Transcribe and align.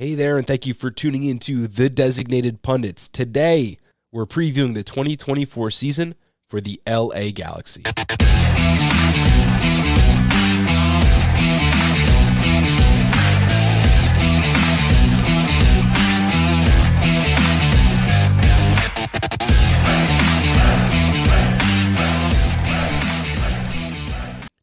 Hey 0.00 0.14
there, 0.14 0.38
and 0.38 0.46
thank 0.46 0.64
you 0.64 0.72
for 0.72 0.90
tuning 0.90 1.24
in 1.24 1.38
to 1.40 1.66
The 1.66 1.90
Designated 1.90 2.62
Pundits. 2.62 3.06
Today, 3.06 3.76
we're 4.10 4.24
previewing 4.24 4.72
the 4.72 4.82
2024 4.82 5.70
season 5.70 6.14
for 6.48 6.58
the 6.58 6.80
LA 6.88 7.32
Galaxy. 7.34 7.82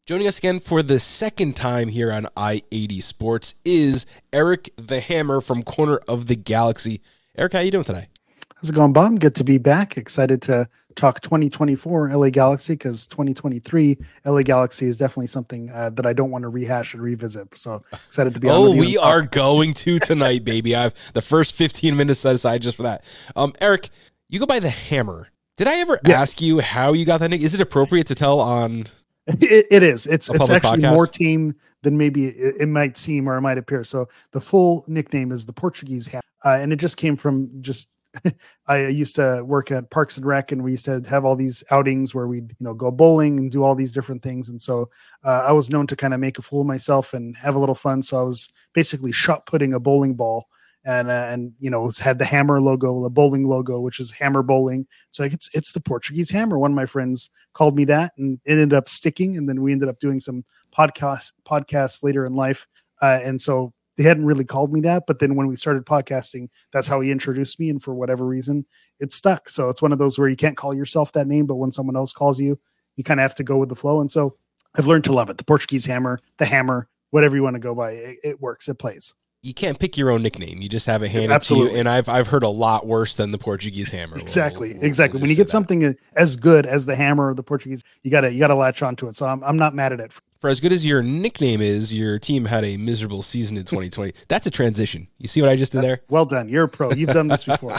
Joining 0.08 0.26
us 0.26 0.38
again 0.38 0.58
for 0.58 0.82
the 0.82 0.98
second 0.98 1.54
time 1.54 1.88
here 1.88 2.10
on 2.10 2.28
I 2.34 2.62
80 2.72 3.02
Sports 3.02 3.54
is 3.62 4.06
Eric 4.32 4.70
the 4.78 5.00
Hammer 5.00 5.42
from 5.42 5.62
Corner 5.62 5.98
of 6.08 6.28
the 6.28 6.34
Galaxy. 6.34 7.02
Eric, 7.36 7.52
how 7.52 7.58
you 7.58 7.70
doing 7.70 7.84
today? 7.84 8.08
How's 8.56 8.70
it 8.70 8.74
going, 8.74 8.94
Bob? 8.94 9.20
Good 9.20 9.34
to 9.34 9.44
be 9.44 9.58
back. 9.58 9.98
Excited 9.98 10.40
to 10.40 10.66
talk 10.94 11.20
2024 11.20 12.16
LA 12.16 12.30
Galaxy 12.30 12.72
because 12.72 13.06
2023 13.06 13.98
LA 14.24 14.40
Galaxy 14.40 14.86
is 14.86 14.96
definitely 14.96 15.26
something 15.26 15.68
uh, 15.68 15.90
that 15.90 16.06
I 16.06 16.14
don't 16.14 16.30
want 16.30 16.40
to 16.44 16.48
rehash 16.48 16.94
and 16.94 17.02
revisit. 17.02 17.54
So 17.54 17.82
excited 17.92 18.32
to 18.32 18.40
be. 18.40 18.48
On 18.48 18.56
Oh, 18.56 18.74
we 18.74 18.96
are 18.96 19.20
going 19.20 19.74
to 19.74 19.98
tonight, 19.98 20.42
baby. 20.42 20.74
I've 20.74 20.94
the 21.12 21.20
first 21.20 21.54
15 21.54 21.94
minutes 21.94 22.20
set 22.20 22.34
aside 22.34 22.62
just 22.62 22.78
for 22.78 22.84
that. 22.84 23.04
Um, 23.36 23.52
Eric, 23.60 23.90
you 24.30 24.40
go 24.40 24.46
by 24.46 24.58
the 24.58 24.70
Hammer. 24.70 25.28
Did 25.58 25.68
I 25.68 25.80
ever 25.80 26.00
yes. 26.02 26.16
ask 26.16 26.40
you 26.40 26.60
how 26.60 26.94
you 26.94 27.04
got 27.04 27.20
that 27.20 27.28
name? 27.28 27.42
Is 27.42 27.52
it 27.52 27.60
appropriate 27.60 28.06
to 28.06 28.14
tell 28.14 28.40
on 28.40 28.86
it, 29.28 29.66
it 29.70 29.82
is. 29.82 30.06
It's 30.06 30.28
it's 30.30 30.50
actually 30.50 30.80
podcast. 30.80 30.94
more 30.94 31.06
team 31.06 31.54
than 31.82 31.96
maybe 31.96 32.26
it, 32.26 32.56
it, 32.60 32.66
might 32.66 32.96
seem 32.96 33.28
or 33.28 33.36
it 33.36 33.40
might 33.40 33.58
appear. 33.58 33.84
So 33.84 34.08
the 34.32 34.40
full 34.40 34.84
nickname 34.88 35.30
is 35.30 35.46
the 35.46 35.52
Portuguese 35.52 36.08
Hat, 36.08 36.24
uh, 36.44 36.58
and 36.60 36.72
it 36.72 36.76
just 36.76 36.96
came 36.96 37.16
from 37.16 37.50
just. 37.60 37.90
I 38.66 38.86
used 38.86 39.16
to 39.16 39.42
work 39.44 39.70
at 39.70 39.90
Parks 39.90 40.16
and 40.16 40.24
Rec, 40.24 40.50
and 40.50 40.64
we 40.64 40.70
used 40.70 40.86
to 40.86 41.02
have 41.08 41.26
all 41.26 41.36
these 41.36 41.62
outings 41.70 42.14
where 42.14 42.26
we'd 42.26 42.50
you 42.50 42.64
know 42.64 42.72
go 42.72 42.90
bowling 42.90 43.38
and 43.38 43.52
do 43.52 43.62
all 43.62 43.74
these 43.74 43.92
different 43.92 44.22
things. 44.22 44.48
And 44.48 44.60
so 44.60 44.88
uh, 45.22 45.44
I 45.46 45.52
was 45.52 45.68
known 45.68 45.86
to 45.88 45.96
kind 45.96 46.14
of 46.14 46.20
make 46.20 46.38
a 46.38 46.42
fool 46.42 46.62
of 46.62 46.66
myself 46.66 47.12
and 47.12 47.36
have 47.36 47.54
a 47.54 47.58
little 47.58 47.74
fun. 47.74 48.02
So 48.02 48.18
I 48.18 48.22
was 48.22 48.50
basically 48.72 49.12
shot 49.12 49.44
putting 49.44 49.74
a 49.74 49.78
bowling 49.78 50.14
ball 50.14 50.48
and 50.84 51.10
uh, 51.10 51.28
and 51.30 51.52
you 51.58 51.70
know 51.70 51.86
it's 51.86 51.98
had 51.98 52.18
the 52.18 52.24
hammer 52.24 52.60
logo, 52.60 53.02
the 53.02 53.10
bowling 53.10 53.46
logo, 53.46 53.80
which 53.80 54.00
is 54.00 54.10
hammer 54.10 54.42
bowling. 54.42 54.86
So 55.10 55.22
like 55.22 55.32
it's 55.32 55.50
it's 55.52 55.72
the 55.72 55.80
Portuguese 55.80 56.30
hammer. 56.30 56.58
One 56.58 56.72
of 56.72 56.76
my 56.76 56.86
friends 56.86 57.30
called 57.52 57.76
me 57.76 57.84
that, 57.86 58.12
and 58.16 58.40
it 58.44 58.52
ended 58.52 58.74
up 58.74 58.88
sticking. 58.88 59.36
And 59.36 59.48
then 59.48 59.62
we 59.62 59.72
ended 59.72 59.88
up 59.88 60.00
doing 60.00 60.20
some 60.20 60.44
podcast 60.76 61.32
podcasts 61.46 62.02
later 62.02 62.24
in 62.24 62.34
life, 62.34 62.66
uh, 63.02 63.20
and 63.22 63.40
so 63.40 63.72
they 63.96 64.04
hadn't 64.04 64.26
really 64.26 64.44
called 64.44 64.72
me 64.72 64.80
that. 64.82 65.04
But 65.06 65.18
then 65.18 65.34
when 65.34 65.48
we 65.48 65.56
started 65.56 65.84
podcasting, 65.84 66.48
that's 66.72 66.88
how 66.88 67.00
he 67.00 67.10
introduced 67.10 67.58
me, 67.58 67.68
and 67.70 67.82
for 67.82 67.94
whatever 67.94 68.24
reason, 68.24 68.64
it 69.00 69.12
stuck. 69.12 69.48
So 69.48 69.68
it's 69.68 69.82
one 69.82 69.92
of 69.92 69.98
those 69.98 70.18
where 70.18 70.28
you 70.28 70.36
can't 70.36 70.56
call 70.56 70.72
yourself 70.72 71.12
that 71.12 71.26
name, 71.26 71.46
but 71.46 71.56
when 71.56 71.72
someone 71.72 71.96
else 71.96 72.12
calls 72.12 72.38
you, 72.38 72.58
you 72.96 73.04
kind 73.04 73.20
of 73.20 73.22
have 73.22 73.34
to 73.36 73.44
go 73.44 73.56
with 73.56 73.68
the 73.68 73.76
flow. 73.76 74.00
And 74.00 74.10
so 74.10 74.36
I've 74.74 74.86
learned 74.86 75.04
to 75.04 75.12
love 75.12 75.30
it. 75.30 75.38
The 75.38 75.44
Portuguese 75.44 75.86
hammer, 75.86 76.18
the 76.38 76.46
hammer, 76.46 76.88
whatever 77.10 77.36
you 77.36 77.42
want 77.42 77.54
to 77.54 77.60
go 77.60 77.74
by, 77.74 77.92
it, 77.92 78.18
it 78.22 78.40
works. 78.40 78.68
It 78.68 78.78
plays 78.78 79.14
you 79.42 79.54
can't 79.54 79.78
pick 79.78 79.96
your 79.96 80.10
own 80.10 80.22
nickname. 80.22 80.60
You 80.60 80.68
just 80.68 80.86
have 80.86 81.02
a 81.02 81.08
handed 81.08 81.30
Absolutely. 81.30 81.70
to 81.70 81.74
you. 81.74 81.80
And 81.80 81.88
I've 81.88 82.08
I've 82.08 82.28
heard 82.28 82.42
a 82.42 82.48
lot 82.48 82.86
worse 82.86 83.14
than 83.16 83.30
the 83.30 83.38
Portuguese 83.38 83.90
hammer. 83.90 84.18
Exactly, 84.18 84.70
we'll, 84.70 84.78
we'll, 84.78 84.86
exactly. 84.86 85.18
We'll 85.18 85.22
when 85.22 85.30
you 85.30 85.36
get 85.36 85.50
something 85.50 85.96
as 86.16 86.36
good 86.36 86.66
as 86.66 86.86
the 86.86 86.96
hammer 86.96 87.30
of 87.30 87.36
the 87.36 87.42
Portuguese, 87.42 87.84
you 88.02 88.10
gotta 88.10 88.32
you 88.32 88.38
gotta 88.38 88.54
latch 88.54 88.82
onto 88.82 89.08
it. 89.08 89.16
So 89.16 89.26
I'm 89.26 89.42
I'm 89.44 89.56
not 89.56 89.74
mad 89.74 89.92
at 89.92 90.00
it. 90.00 90.12
For 90.40 90.48
as 90.48 90.60
good 90.60 90.72
as 90.72 90.86
your 90.86 91.02
nickname 91.02 91.60
is, 91.60 91.92
your 91.92 92.20
team 92.20 92.44
had 92.44 92.64
a 92.64 92.76
miserable 92.76 93.22
season 93.22 93.56
in 93.56 93.64
2020. 93.64 94.12
That's 94.28 94.46
a 94.46 94.50
transition. 94.50 95.08
You 95.18 95.26
see 95.26 95.40
what 95.40 95.50
I 95.50 95.56
just 95.56 95.72
did 95.72 95.78
That's, 95.78 95.98
there? 95.98 96.04
Well 96.08 96.26
done. 96.26 96.48
You're 96.48 96.64
a 96.64 96.68
pro. 96.68 96.92
You've 96.92 97.10
done 97.10 97.26
this 97.26 97.42
before. 97.42 97.76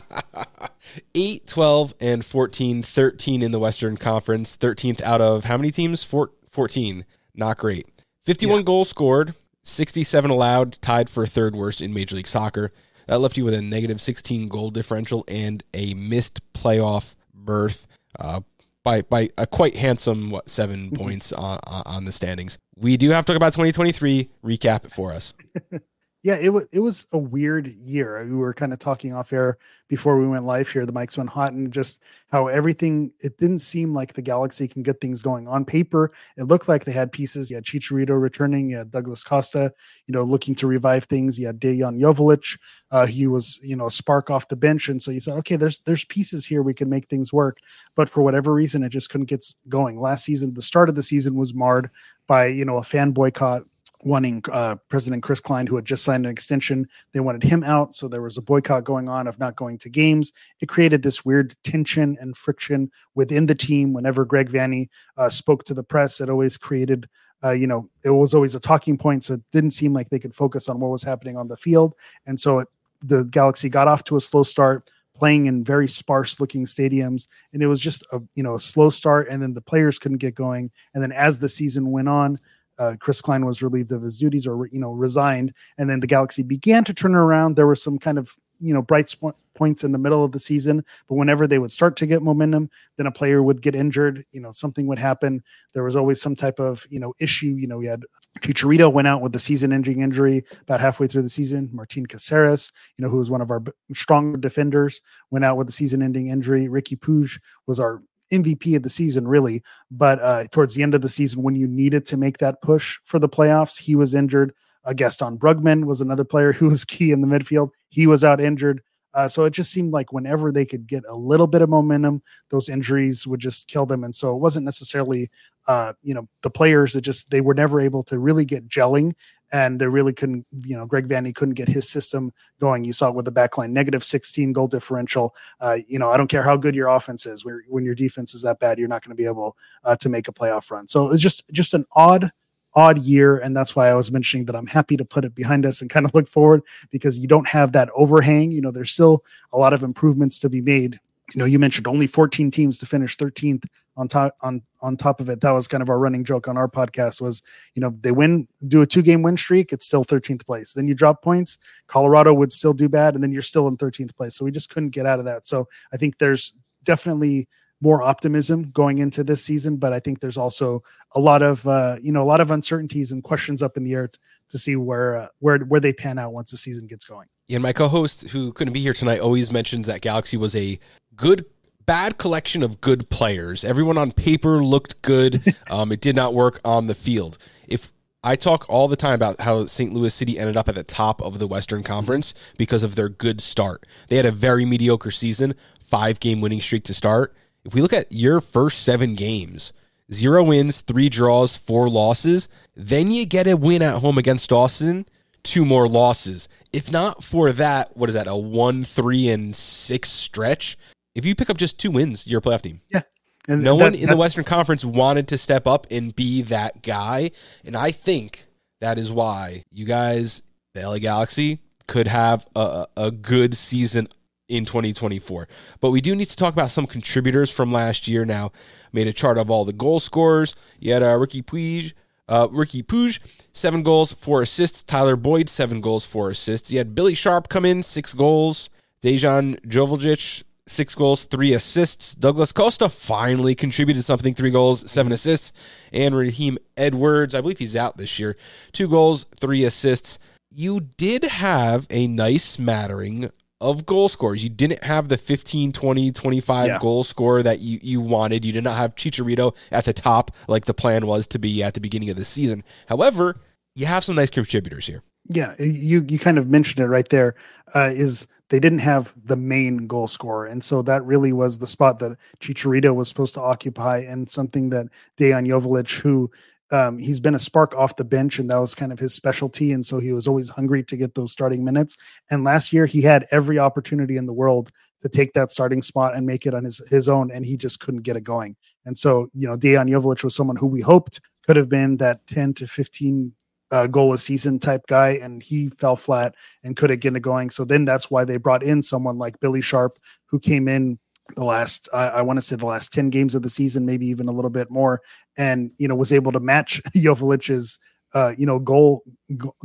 8, 1.16 1.48
12, 1.48 1.94
and 2.02 2.26
14, 2.26 2.84
13 2.84 3.42
in 3.42 3.52
the 3.52 3.60
Western 3.60 3.96
Conference. 3.96 4.58
13th 4.58 5.02
out 5.04 5.22
of 5.22 5.46
how 5.46 5.56
many 5.56 5.72
teams? 5.72 6.04
Four, 6.04 6.32
14. 6.50 7.06
Not 7.34 7.58
great. 7.58 7.88
51 8.26 8.58
yeah. 8.58 8.64
goals 8.64 8.90
scored, 8.90 9.36
67 9.64 10.32
allowed, 10.32 10.82
tied 10.82 11.10
for 11.10 11.26
third 11.26 11.56
worst 11.56 11.82
in 11.82 11.94
Major 11.94 12.16
League 12.16 12.28
Soccer. 12.28 12.72
That 13.08 13.20
left 13.20 13.38
you 13.38 13.46
with 13.46 13.54
a 13.54 13.62
negative 13.62 14.02
16 14.02 14.48
goal 14.48 14.70
differential 14.70 15.24
and 15.28 15.64
a 15.74 15.94
missed 15.96 16.42
playoff 16.54 17.16
berth 17.34 17.88
uh, 18.20 18.42
by 18.84 19.02
by 19.02 19.30
a 19.38 19.48
quite 19.48 19.76
handsome 19.76 20.30
what 20.30 20.50
7 20.50 20.78
mm-hmm. 20.78 20.96
points 21.04 21.34
on, 21.34 21.60
on 21.66 22.06
the 22.06 22.12
standings. 22.12 22.58
We 22.76 22.98
do 22.98 23.10
have 23.10 23.26
to 23.26 23.34
talk 23.34 23.38
about 23.38 23.54
2023. 23.54 24.30
Recap 24.44 24.86
it 24.86 24.92
for 24.92 25.12
us. 25.12 25.34
yeah, 26.22 26.36
it 26.36 26.50
was 26.50 26.66
it 26.74 26.80
was 26.80 27.08
a 27.14 27.18
weird 27.18 27.68
year. 27.68 28.26
We 28.26 28.36
were 28.36 28.54
kind 28.54 28.74
of 28.74 28.80
talking 28.80 29.14
off 29.14 29.32
air 29.32 29.58
before 29.88 30.20
we 30.20 30.28
went 30.28 30.44
live 30.44 30.70
here. 30.70 30.86
The 30.86 30.92
mics 30.92 31.18
went 31.18 31.30
hot, 31.30 31.54
and 31.54 31.72
just 31.72 32.02
how 32.30 32.48
everything. 32.48 33.14
It 33.22 33.38
didn't 33.38 33.60
seem 33.60 33.94
like 33.94 34.14
the 34.14 34.22
Galaxy 34.22 34.68
can 34.68 34.84
get 34.84 35.00
things 35.00 35.22
going 35.22 35.48
on 35.48 35.64
paper. 35.64 36.12
It 36.36 36.44
looked 36.44 36.68
like 36.68 36.84
they 36.84 36.92
had 36.92 37.14
pieces. 37.14 37.50
You 37.50 37.56
had 37.56 37.64
Chicharito 37.64 38.22
returning. 38.22 38.70
You 38.70 38.78
had 38.78 38.92
Douglas 38.92 39.24
Costa, 39.24 39.74
you 40.08 40.14
know, 40.14 40.24
looking 40.24 40.56
to 40.56 40.68
revive 40.68 41.06
things. 41.06 41.40
You 41.40 41.48
had 41.48 41.62
Dejan 41.62 42.02
Joveljic. 42.02 42.58
Uh, 42.92 43.06
he 43.06 43.26
was, 43.26 43.58
you 43.64 43.78
know, 43.78 43.86
a 43.86 43.92
spark 43.92 44.30
off 44.30 44.50
the 44.50 44.58
bench, 44.58 44.90
and 44.90 45.02
so 45.02 45.12
you 45.12 45.22
said, 45.22 45.38
okay, 45.38 45.56
there's 45.56 45.80
there's 45.80 46.04
pieces 46.04 46.46
here 46.46 46.62
we 46.62 46.74
can 46.74 46.90
make 46.90 47.08
things 47.08 47.32
work. 47.32 47.60
But 47.96 48.10
for 48.10 48.24
whatever 48.24 48.54
reason, 48.54 48.84
it 48.84 48.90
just 48.90 49.10
couldn't 49.10 49.28
get 49.28 49.46
going. 49.70 50.02
Last 50.02 50.26
season, 50.26 50.54
the 50.54 50.62
start 50.62 50.90
of 50.90 50.96
the 50.96 51.04
season 51.04 51.36
was 51.36 51.54
marred 51.54 51.90
by 52.28 52.48
you 52.48 52.66
know 52.66 52.76
a 52.76 52.84
fan 52.84 53.12
boycott 53.12 53.64
wanting 54.04 54.44
uh, 54.52 54.76
President 54.88 55.24
Chris 55.24 55.42
Klein, 55.42 55.68
who 55.68 55.76
had 55.76 55.86
just 55.86 56.04
signed 56.04 56.26
an 56.26 56.32
extension, 56.32 56.88
they 57.14 57.20
wanted 57.20 57.44
him 57.44 57.64
out. 57.64 57.96
So 57.96 58.08
there 58.08 58.22
was 58.22 58.38
a 58.38 58.42
boycott 58.42 58.84
going 58.84 59.10
on 59.10 59.28
of 59.28 59.40
not 59.40 59.56
going 59.56 59.78
to 59.80 59.90
games. 59.90 60.32
It 60.62 60.70
created 60.70 61.04
this 61.04 61.26
weird 61.26 61.56
tension 61.64 62.18
and 62.20 62.36
friction 62.38 62.92
within 63.16 63.46
the 63.46 63.56
team. 63.56 63.94
Whenever 63.94 64.26
Greg 64.26 64.50
Vanney 64.50 64.90
uh, 65.18 65.30
spoke 65.30 65.66
to 65.66 65.74
the 65.74 65.84
press, 65.84 66.22
it 66.22 66.30
always 66.30 66.58
created, 66.58 67.10
uh, 67.44 67.52
you 67.52 67.68
know, 67.68 67.90
it 68.04 68.12
was 68.12 68.34
always 68.34 68.56
a 68.56 68.60
talking 68.60 68.98
point. 68.98 69.26
So 69.26 69.36
it 69.36 69.42
didn't 69.52 69.72
seem 69.72 69.94
like 69.94 70.10
they 70.10 70.20
could 70.20 70.36
focus 70.36 70.70
on 70.70 70.80
what 70.80 70.92
was 70.92 71.04
happening 71.04 71.38
on 71.38 71.50
the 71.50 71.58
field. 71.58 71.94
And 72.26 72.40
so 72.40 72.60
it, 72.60 72.68
the 73.02 73.24
Galaxy 73.26 73.70
got 73.70 73.88
off 73.88 74.04
to 74.06 74.16
a 74.16 74.22
slow 74.22 74.44
start 74.44 74.90
playing 75.20 75.48
in 75.48 75.66
very 75.66 75.88
sparse 75.88 76.40
looking 76.40 76.66
stadiums 76.66 77.28
and 77.52 77.62
it 77.62 77.68
was 77.68 77.82
just 77.82 78.06
a 78.14 78.22
you 78.36 78.44
know 78.44 78.56
a 78.56 78.60
slow 78.60 78.90
start 78.90 79.28
and 79.30 79.42
then 79.42 79.54
the 79.54 79.60
players 79.60 80.00
couldn't 80.00 80.20
get 80.20 80.34
going 80.34 80.72
and 80.94 81.04
then 81.04 81.12
as 81.12 81.40
the 81.40 81.50
season 81.50 81.92
went 81.92 82.08
on 82.08 82.40
uh, 82.80 82.96
Chris 83.00 83.22
Klein 83.22 83.46
was 83.46 83.62
relieved 83.62 83.92
of 83.92 84.02
his 84.02 84.18
duties 84.18 84.48
or 84.48 84.68
you 84.68 84.80
know 84.80 84.92
resigned, 84.92 85.54
and 85.78 85.90
then 85.90 86.00
the 86.00 86.08
Galaxy 86.08 86.42
began 86.42 86.84
to 86.86 86.94
turn 86.94 87.14
around. 87.14 87.56
There 87.56 87.68
were 87.68 87.76
some 87.76 88.00
kind 88.00 88.18
of 88.18 88.32
you 88.62 88.74
know 88.74 88.82
bright 88.82 89.10
sp- 89.12 89.38
points 89.54 89.84
in 89.84 89.92
the 89.92 89.98
middle 89.98 90.24
of 90.24 90.32
the 90.32 90.40
season, 90.40 90.86
but 91.10 91.16
whenever 91.16 91.46
they 91.46 91.60
would 91.60 91.74
start 91.74 91.98
to 91.98 92.08
get 92.08 92.22
momentum, 92.22 92.70
then 92.96 93.06
a 93.06 93.12
player 93.12 93.44
would 93.44 93.62
get 93.62 93.76
injured. 93.76 94.26
You 94.32 94.40
know 94.40 94.52
something 94.52 94.88
would 94.88 95.00
happen. 95.00 95.44
There 95.74 95.84
was 95.84 95.98
always 95.98 96.22
some 96.22 96.36
type 96.36 96.60
of 96.60 96.88
you 96.90 97.00
know 97.00 97.14
issue. 97.20 97.56
You 97.58 97.68
know 97.68 97.78
we 97.78 97.88
had 97.88 98.04
Chicharito 98.40 98.92
went 98.92 99.08
out 99.08 99.22
with 99.22 99.34
the 99.34 99.40
season-ending 99.40 100.00
injury 100.00 100.46
about 100.62 100.80
halfway 100.80 101.08
through 101.08 101.24
the 101.24 101.30
season. 101.30 101.70
Martin 101.74 102.06
Caceres, 102.06 102.72
you 102.96 103.04
know 103.04 103.10
who 103.10 103.18
was 103.18 103.30
one 103.30 103.42
of 103.42 103.52
our 103.52 103.62
stronger 103.94 104.38
defenders, 104.38 105.02
went 105.32 105.44
out 105.44 105.58
with 105.58 105.68
the 105.68 105.74
season-ending 105.74 106.28
injury. 106.28 106.68
Riqui 106.70 106.98
Puig 106.98 107.40
was 107.68 107.80
our 107.80 108.02
MVP 108.32 108.76
of 108.76 108.84
the 108.84 108.90
season, 108.90 109.28
really. 109.28 109.64
But 109.92 110.22
uh, 110.22 110.48
towards 110.52 110.76
the 110.76 110.84
end 110.84 110.96
of 110.96 111.02
the 111.02 111.10
season, 111.10 111.44
when 111.44 111.56
you 111.56 111.68
needed 111.68 112.06
to 112.08 112.18
make 112.18 112.38
that 112.40 112.62
push 112.62 113.00
for 113.04 113.20
the 113.20 113.30
playoffs, 113.30 113.80
he 113.80 113.96
was 113.96 114.14
injured. 114.14 114.54
Uh, 114.86 114.94
Gaston 114.94 115.38
Brugman 115.38 115.86
was 115.86 116.02
another 116.02 116.24
player 116.24 116.52
who 116.54 116.70
was 116.70 116.86
key 116.86 117.12
in 117.12 117.22
the 117.22 117.28
midfield. 117.28 117.72
He 117.90 118.08
was 118.08 118.24
out 118.24 118.42
injured. 118.42 118.82
Uh, 119.14 119.28
so 119.28 119.46
it 119.46 119.52
just 119.52 119.72
seemed 119.72 119.92
like 119.92 120.14
whenever 120.14 120.52
they 120.52 120.66
could 120.66 120.88
get 120.88 121.04
a 121.08 121.16
little 121.16 121.48
bit 121.48 121.64
of 121.64 121.70
momentum, 121.70 122.22
those 122.50 122.70
injuries 122.70 123.26
would 123.26 123.40
just 123.40 123.68
kill 123.68 123.86
them. 123.86 124.04
And 124.04 124.16
so 124.16 124.36
it 124.36 124.40
wasn't 124.40 124.66
necessarily, 124.66 125.32
uh, 125.68 125.94
you 126.04 126.14
know, 126.14 126.28
the 126.44 126.52
players 126.52 126.94
that 126.94 127.02
just 127.02 127.32
they 127.32 127.42
were 127.42 127.56
never 127.56 127.82
able 127.82 128.04
to 128.04 128.20
really 128.20 128.46
get 128.46 128.70
gelling 128.70 129.16
and 129.52 129.80
they 129.80 129.88
really 129.88 130.14
couldn't, 130.14 130.46
you 130.64 130.78
know, 130.78 130.86
Greg 130.86 131.08
Vanney 131.08 131.34
couldn't 131.34 131.56
get 131.56 131.68
his 131.68 131.90
system 131.90 132.32
going. 132.60 132.84
You 132.84 132.94
saw 132.94 133.10
it 133.10 133.16
with 133.16 133.26
the 133.26 133.32
backline, 133.32 133.72
negative 133.72 134.04
16 134.04 134.54
goal 134.54 134.68
differential. 134.68 135.36
Uh, 135.60 135.78
you 135.88 136.00
know, 136.00 136.10
I 136.10 136.18
don't 136.18 136.28
care 136.28 136.44
how 136.44 136.56
good 136.56 136.76
your 136.76 136.88
offense 136.88 137.26
is, 137.26 137.44
when, 137.44 137.62
when 137.68 137.84
your 137.84 137.96
defense 137.96 138.34
is 138.34 138.42
that 138.44 138.60
bad, 138.60 138.78
you're 138.78 138.88
not 138.88 139.04
going 139.04 139.16
to 139.16 139.22
be 139.22 139.26
able 139.26 139.56
uh, 139.84 139.96
to 139.98 140.10
make 140.10 140.28
a 140.28 140.34
playoff 140.34 140.70
run. 140.70 140.88
So 140.88 141.12
it's 141.12 141.22
just 141.22 141.44
just 141.52 141.74
an 141.74 141.86
odd 141.94 142.32
odd 142.76 143.00
year 143.00 143.38
and 143.38 143.58
that's 143.58 143.76
why 143.76 143.90
i 143.90 143.96
was 143.96 144.12
mentioning 144.12 144.46
that 144.46 144.56
i'm 144.56 144.68
happy 144.68 144.96
to 144.96 145.04
put 145.04 145.26
it 145.26 145.34
behind 145.34 145.66
us 145.66 145.82
and 145.82 145.90
kind 145.96 146.06
of 146.06 146.14
look 146.14 146.28
forward 146.28 146.62
because 146.92 147.18
you 147.18 147.28
don't 147.28 147.48
have 147.48 147.72
that 147.72 147.90
overhang 147.96 148.52
you 148.52 148.62
know 148.62 148.70
there's 148.70 148.92
still 148.92 149.24
a 149.52 149.58
lot 149.58 149.74
of 149.74 149.82
improvements 149.82 150.38
to 150.38 150.50
be 150.50 150.62
made 150.62 151.00
you 151.34 151.40
know 151.40 151.46
you 151.46 151.58
mentioned 151.58 151.88
only 151.88 152.06
14 152.06 152.52
teams 152.52 152.78
to 152.78 152.86
finish 152.86 153.18
13th 153.18 153.66
on 154.00 154.08
top 154.08 154.36
on 154.42 154.62
on 154.82 154.96
top 154.96 155.20
of 155.20 155.30
it. 155.30 155.42
That 155.42 155.52
was 155.52 155.68
kind 155.68 155.84
of 155.84 155.90
our 155.90 156.00
running 156.00 156.24
joke 156.24 156.48
on 156.48 156.58
our 156.58 156.70
podcast 156.70 157.20
was 157.22 157.44
you 157.76 157.82
know 157.82 157.94
they 158.00 158.12
win 158.12 158.48
do 158.68 158.82
a 158.82 158.88
two 158.88 159.02
game 159.02 159.22
win 159.22 159.36
streak 159.36 159.74
it's 159.74 159.86
still 159.86 160.06
13th 160.06 160.46
place. 160.46 160.74
Then 160.74 160.88
you 160.88 160.96
drop 160.96 161.22
points 161.22 161.58
colorado 161.88 162.34
would 162.34 162.54
still 162.54 162.74
do 162.74 162.88
bad 162.88 163.14
and 163.14 163.24
then 163.24 163.32
you're 163.32 163.42
still 163.42 163.68
in 163.68 163.78
13th 163.78 164.16
place. 164.16 164.36
So 164.36 164.46
we 164.46 164.52
just 164.52 164.70
couldn't 164.70 164.92
get 164.92 165.06
out 165.06 165.20
of 165.20 165.26
that. 165.26 165.46
So 165.46 165.68
i 165.94 165.98
think 165.98 166.18
there's 166.18 166.54
definitely 166.84 167.48
more 167.82 168.02
optimism 168.02 168.72
going 168.72 168.98
into 168.98 169.24
this 169.24 169.44
season, 169.44 169.78
but 169.78 169.94
I 169.94 170.00
think 170.00 170.20
there's 170.20 170.38
also 170.38 170.84
a 171.14 171.20
lot 171.20 171.42
of 171.42 171.66
uh, 171.68 171.98
you 172.02 172.12
know 172.12 172.22
a 172.22 172.26
lot 172.26 172.42
of 172.42 172.52
uncertainties 172.52 173.12
and 173.12 173.24
questions 173.24 173.62
up 173.62 173.78
in 173.78 173.84
the 173.84 173.94
air 173.94 174.10
to 174.50 174.58
see 174.58 174.76
where 174.76 175.18
uh, 175.18 175.28
where 175.40 175.60
where 175.60 175.80
they 175.80 175.94
pan 175.94 176.20
out 176.20 176.34
once 176.34 176.52
the 176.52 176.58
season 176.58 176.88
gets 176.88 177.06
going. 177.06 177.28
And 177.50 177.64
my 177.64 177.74
co-host, 177.74 178.30
who 178.30 178.54
couldn't 178.54 178.74
be 178.74 178.82
here 178.82 178.94
tonight, 178.94 179.20
always 179.20 179.52
mentions 179.52 179.88
that 179.88 180.02
Galaxy 180.02 180.38
was 180.38 180.56
a 180.56 180.80
good 181.16 181.46
bad 181.90 182.20
collection 182.20 182.62
of 182.62 182.80
good 182.82 183.10
players. 183.10 183.64
Everyone 183.64 183.98
on 183.98 184.12
paper 184.12 184.64
looked 184.64 185.02
good. 185.02 185.56
Um, 185.72 185.92
it 185.92 186.02
did 186.02 186.16
not 186.16 186.34
work 186.34 186.60
on 186.66 186.88
the 186.88 186.96
field. 186.96 187.38
If 187.68 187.92
I 188.24 188.36
talk 188.36 188.66
all 188.68 188.88
the 188.88 188.96
time 188.96 189.14
about 189.14 189.42
how 189.42 189.68
St. 189.68 189.94
Louis 189.94 190.14
City 190.14 190.40
ended 190.40 190.58
up 190.58 190.68
at 190.68 190.74
the 190.74 190.84
top 190.84 191.22
of 191.22 191.38
the 191.38 191.46
Western 191.48 191.84
Conference 191.84 192.34
because 192.58 192.82
of 192.82 192.96
their 192.96 193.08
good 193.08 193.40
start. 193.40 193.86
They 194.08 194.16
had 194.16 194.26
a 194.26 194.32
very 194.32 194.66
mediocre 194.66 195.12
season, 195.12 195.54
five 195.80 196.20
game 196.20 196.42
winning 196.42 196.60
streak 196.60 196.84
to 196.86 196.94
start. 196.94 197.36
If 197.64 197.76
we 197.76 197.82
look 197.82 197.94
at 197.94 198.12
your 198.12 198.42
first 198.42 198.82
seven 198.82 199.14
games, 199.14 199.74
zero 200.12 200.44
wins, 200.44 200.82
three 200.82 201.08
draws, 201.08 201.56
four 201.56 201.88
losses, 201.88 202.50
then 202.76 203.12
you 203.12 203.26
get 203.28 203.48
a 203.48 203.56
win 203.56 203.84
at 203.84 204.00
home 204.00 204.18
against 204.18 204.52
Austin, 204.52 205.06
two 205.44 205.66
more 205.66 205.88
losses. 205.88 206.50
If 206.74 206.92
not 206.92 207.24
for 207.24 207.52
that, 207.52 207.96
what 207.96 208.10
is 208.10 208.16
that, 208.16 208.28
a 208.28 208.36
one, 208.36 208.84
three, 208.84 209.30
and 209.30 209.56
six 209.56 210.10
stretch? 210.10 210.78
If 211.20 211.26
you 211.26 211.36
pick 211.36 211.50
up 211.50 211.58
just 211.58 211.78
two 211.78 211.92
wins, 211.92 212.26
you're 212.26 212.40
a 212.40 212.42
playoff 212.42 212.62
team. 212.62 212.80
Yeah. 212.90 213.02
And 213.46 213.62
no 213.62 213.78
that, 213.78 213.84
one 213.84 213.94
in 213.94 214.10
the 214.10 214.16
Western 214.16 214.46
Conference 214.46 214.86
wanted 214.86 215.28
to 215.28 215.38
step 215.38 215.68
up 215.68 215.86
and 215.92 216.16
be 216.16 216.44
that 216.44 216.82
guy. 216.82 217.32
And 217.66 217.76
I 217.76 217.92
think 217.92 218.46
that 218.80 218.98
is 218.98 219.12
why 219.12 219.66
you 219.70 219.84
guys, 219.84 220.44
the 220.74 220.88
LA 220.88 221.00
Galaxy, 221.00 221.60
could 221.88 222.08
have 222.08 222.48
a, 222.56 222.86
a 222.96 223.12
good 223.12 223.54
season 223.54 224.08
in 224.48 224.64
2024. 224.64 225.50
But 225.82 225.92
we 225.92 226.00
do 226.00 226.16
need 226.16 226.30
to 226.30 226.38
talk 226.38 226.54
about 226.54 226.72
some 226.72 226.88
contributors 226.88 227.52
from 227.52 227.74
last 227.74 228.08
year 228.08 228.24
now. 228.24 228.54
Made 228.94 229.08
a 229.08 229.14
chart 229.14 229.38
of 229.38 229.52
all 229.52 229.66
the 229.66 229.74
goal 229.74 230.00
scorers. 230.00 230.56
You 230.80 230.94
had 230.94 231.04
uh, 231.04 231.18
Riqui 231.18 231.44
Puig, 231.44 231.92
uh, 232.30 232.48
Riqui 232.48 232.82
Puig, 232.82 233.20
seven 233.52 233.84
goals, 233.84 234.14
four 234.14 234.42
assists. 234.42 234.84
Tyler 234.84 235.18
Boyd, 235.18 235.50
seven 235.50 235.82
goals, 235.82 236.06
four 236.06 236.30
assists. 236.30 236.72
You 236.72 236.78
had 236.78 236.96
Billy 236.96 237.14
Sharp 237.14 237.50
come 237.50 237.66
in, 237.66 237.84
six 237.84 238.14
goals. 238.14 238.70
Dejan 239.02 239.60
Joveljic, 239.62 240.44
six 240.70 240.96
goals, 240.96 241.26
three 241.26 241.54
assists. 241.54 242.16
Douglas 242.16 242.52
Costa 242.52 242.90
finally 242.90 243.56
contributed 243.56 244.06
something, 244.06 244.34
three 244.34 244.52
goals, 244.52 244.90
seven 244.90 245.12
assists. 245.12 245.52
And 245.92 246.16
Raheem 246.16 246.58
Edwards, 246.78 247.36
I 247.36 247.42
believe 247.42 247.60
he's 247.60 247.76
out 247.76 247.98
this 247.98 248.20
year, 248.20 248.36
two 248.72 248.88
goals, 248.88 249.26
three 249.40 249.64
assists. 249.64 250.20
You 250.52 250.80
did 250.80 251.24
have 251.24 251.88
a 251.90 252.08
nice 252.08 252.44
smattering 252.44 253.32
of 253.62 253.86
goal 253.86 254.10
scorers. 254.10 254.44
You 254.44 254.50
didn't 254.50 254.84
have 254.84 255.10
the 255.10 255.18
15, 255.18 255.72
20, 255.74 256.12
25 256.12 256.68
yeah. 256.68 256.80
goal 256.80 257.04
scorer 257.04 257.44
that 257.44 257.60
you, 257.60 257.80
you 257.82 258.02
wanted. 258.02 258.46
You 258.46 258.54
did 258.54 258.64
not 258.64 258.78
have 258.78 258.96
Chicharito 258.96 259.56
at 259.72 259.86
the 259.86 259.94
top 259.94 260.32
like 260.48 260.66
the 260.66 260.74
plan 260.74 261.06
was 261.06 261.28
to 261.28 261.40
be 261.40 261.62
at 261.62 261.74
the 261.74 261.82
beginning 261.82 262.10
of 262.10 262.16
the 262.16 262.26
season. 262.26 262.64
However, 262.88 263.36
you 263.76 263.86
have 263.86 264.04
some 264.04 264.16
nice 264.16 264.30
contributors 264.30 264.88
here. 264.88 265.04
Yeah, 265.28 265.54
you 265.60 266.06
you 266.08 266.18
kind 266.18 266.38
of 266.38 266.48
mentioned 266.48 266.80
it 266.80 266.88
right 266.88 267.08
there. 267.10 267.36
Uh, 267.76 267.92
is 267.94 268.26
they 268.50 268.60
didn't 268.60 268.80
have 268.80 269.14
the 269.24 269.36
main 269.36 269.88
goal 269.88 270.08
scorer. 270.08 270.46
And 270.46 270.64
so 270.64 270.82
that 270.84 271.06
really 271.06 271.32
was 271.32 271.60
the 271.60 271.68
spot 271.68 272.00
that 272.00 272.18
Chicharito 272.40 272.94
was 272.94 273.08
supposed 273.08 273.36
to 273.36 273.42
occupy 273.42 274.00
and 274.00 274.30
something 274.30 274.70
that 274.72 274.88
Dejan 275.18 275.48
Joveljic, 275.48 276.00
who 276.02 276.32
um, 276.72 276.98
he's 276.98 277.20
been 277.20 277.36
a 277.36 277.40
spark 277.40 277.74
off 277.76 277.96
the 277.96 278.04
bench 278.04 278.40
and 278.40 278.50
that 278.50 278.58
was 278.58 278.76
kind 278.76 278.92
of 278.92 279.00
his 279.00 279.14
specialty. 279.14 279.72
And 279.72 279.86
so 279.86 280.00
he 280.00 280.12
was 280.12 280.28
always 280.28 280.50
hungry 280.50 280.84
to 280.84 280.98
get 280.98 281.16
those 281.16 281.32
starting 281.32 281.64
minutes. 281.64 281.98
And 282.30 282.44
last 282.44 282.74
year 282.74 282.86
he 282.86 283.02
had 283.02 283.28
every 283.32 283.60
opportunity 283.60 284.18
in 284.18 284.26
the 284.26 284.34
world 284.34 284.72
to 285.02 285.10
take 285.10 285.34
that 285.34 285.52
starting 285.52 285.82
spot 285.82 286.16
and 286.16 286.26
make 286.26 286.46
it 286.46 286.54
on 286.54 286.66
his, 286.66 286.82
his 286.90 287.08
own. 287.08 287.32
And 287.32 287.46
he 287.46 287.56
just 287.56 287.80
couldn't 287.80 288.02
get 288.02 288.18
it 288.18 288.24
going. 288.24 288.56
And 288.86 288.98
so, 288.98 289.30
you 289.34 289.48
know, 289.48 289.58
Dejan 289.58 289.90
Joveljic 289.90 290.24
was 290.24 290.36
someone 290.36 290.58
who 290.58 290.68
we 290.68 290.82
hoped 290.82 291.22
could 291.46 291.56
have 291.56 291.70
been 291.70 291.98
that 291.98 292.26
10 292.28 292.54
to 292.56 292.68
15 292.68 293.34
uh, 293.72 293.88
goal 293.88 294.14
a 294.14 294.18
season 294.18 294.60
type 294.60 294.86
guy, 294.88 295.12
and 295.12 295.44
he 295.44 295.70
fell 295.70 295.96
flat 295.96 296.36
and 296.64 296.76
couldn't 296.76 297.02
get 297.02 297.16
it 297.16 297.22
going. 297.22 297.50
So 297.50 297.66
then 297.66 297.86
that's 297.86 298.10
why 298.10 298.24
they 298.24 298.38
brought 298.38 298.64
in 298.64 298.82
someone 298.82 299.18
like 299.18 299.40
Billy 299.40 299.62
Sharp, 299.62 300.00
who 300.26 300.40
came 300.40 300.68
in 300.68 301.00
the 301.36 301.44
last, 301.44 301.88
I, 301.94 302.08
I 302.08 302.22
want 302.22 302.38
to 302.38 302.42
say 302.42 302.56
the 302.56 302.66
last 302.66 302.92
10 302.94 303.10
games 303.10 303.36
of 303.36 303.44
the 303.44 303.50
season, 303.50 303.86
maybe 303.86 304.08
even 304.08 304.28
a 304.28 304.32
little 304.32 304.50
bit 304.50 304.72
more, 304.72 305.02
and, 305.38 305.72
you 305.78 305.88
know, 305.88 305.96
was 305.96 306.12
able 306.12 306.32
to 306.32 306.40
match 306.40 306.82
Joveljic's, 306.96 307.78
uh, 308.14 308.34
you 308.38 308.46
know, 308.46 308.60
goal, 308.60 309.04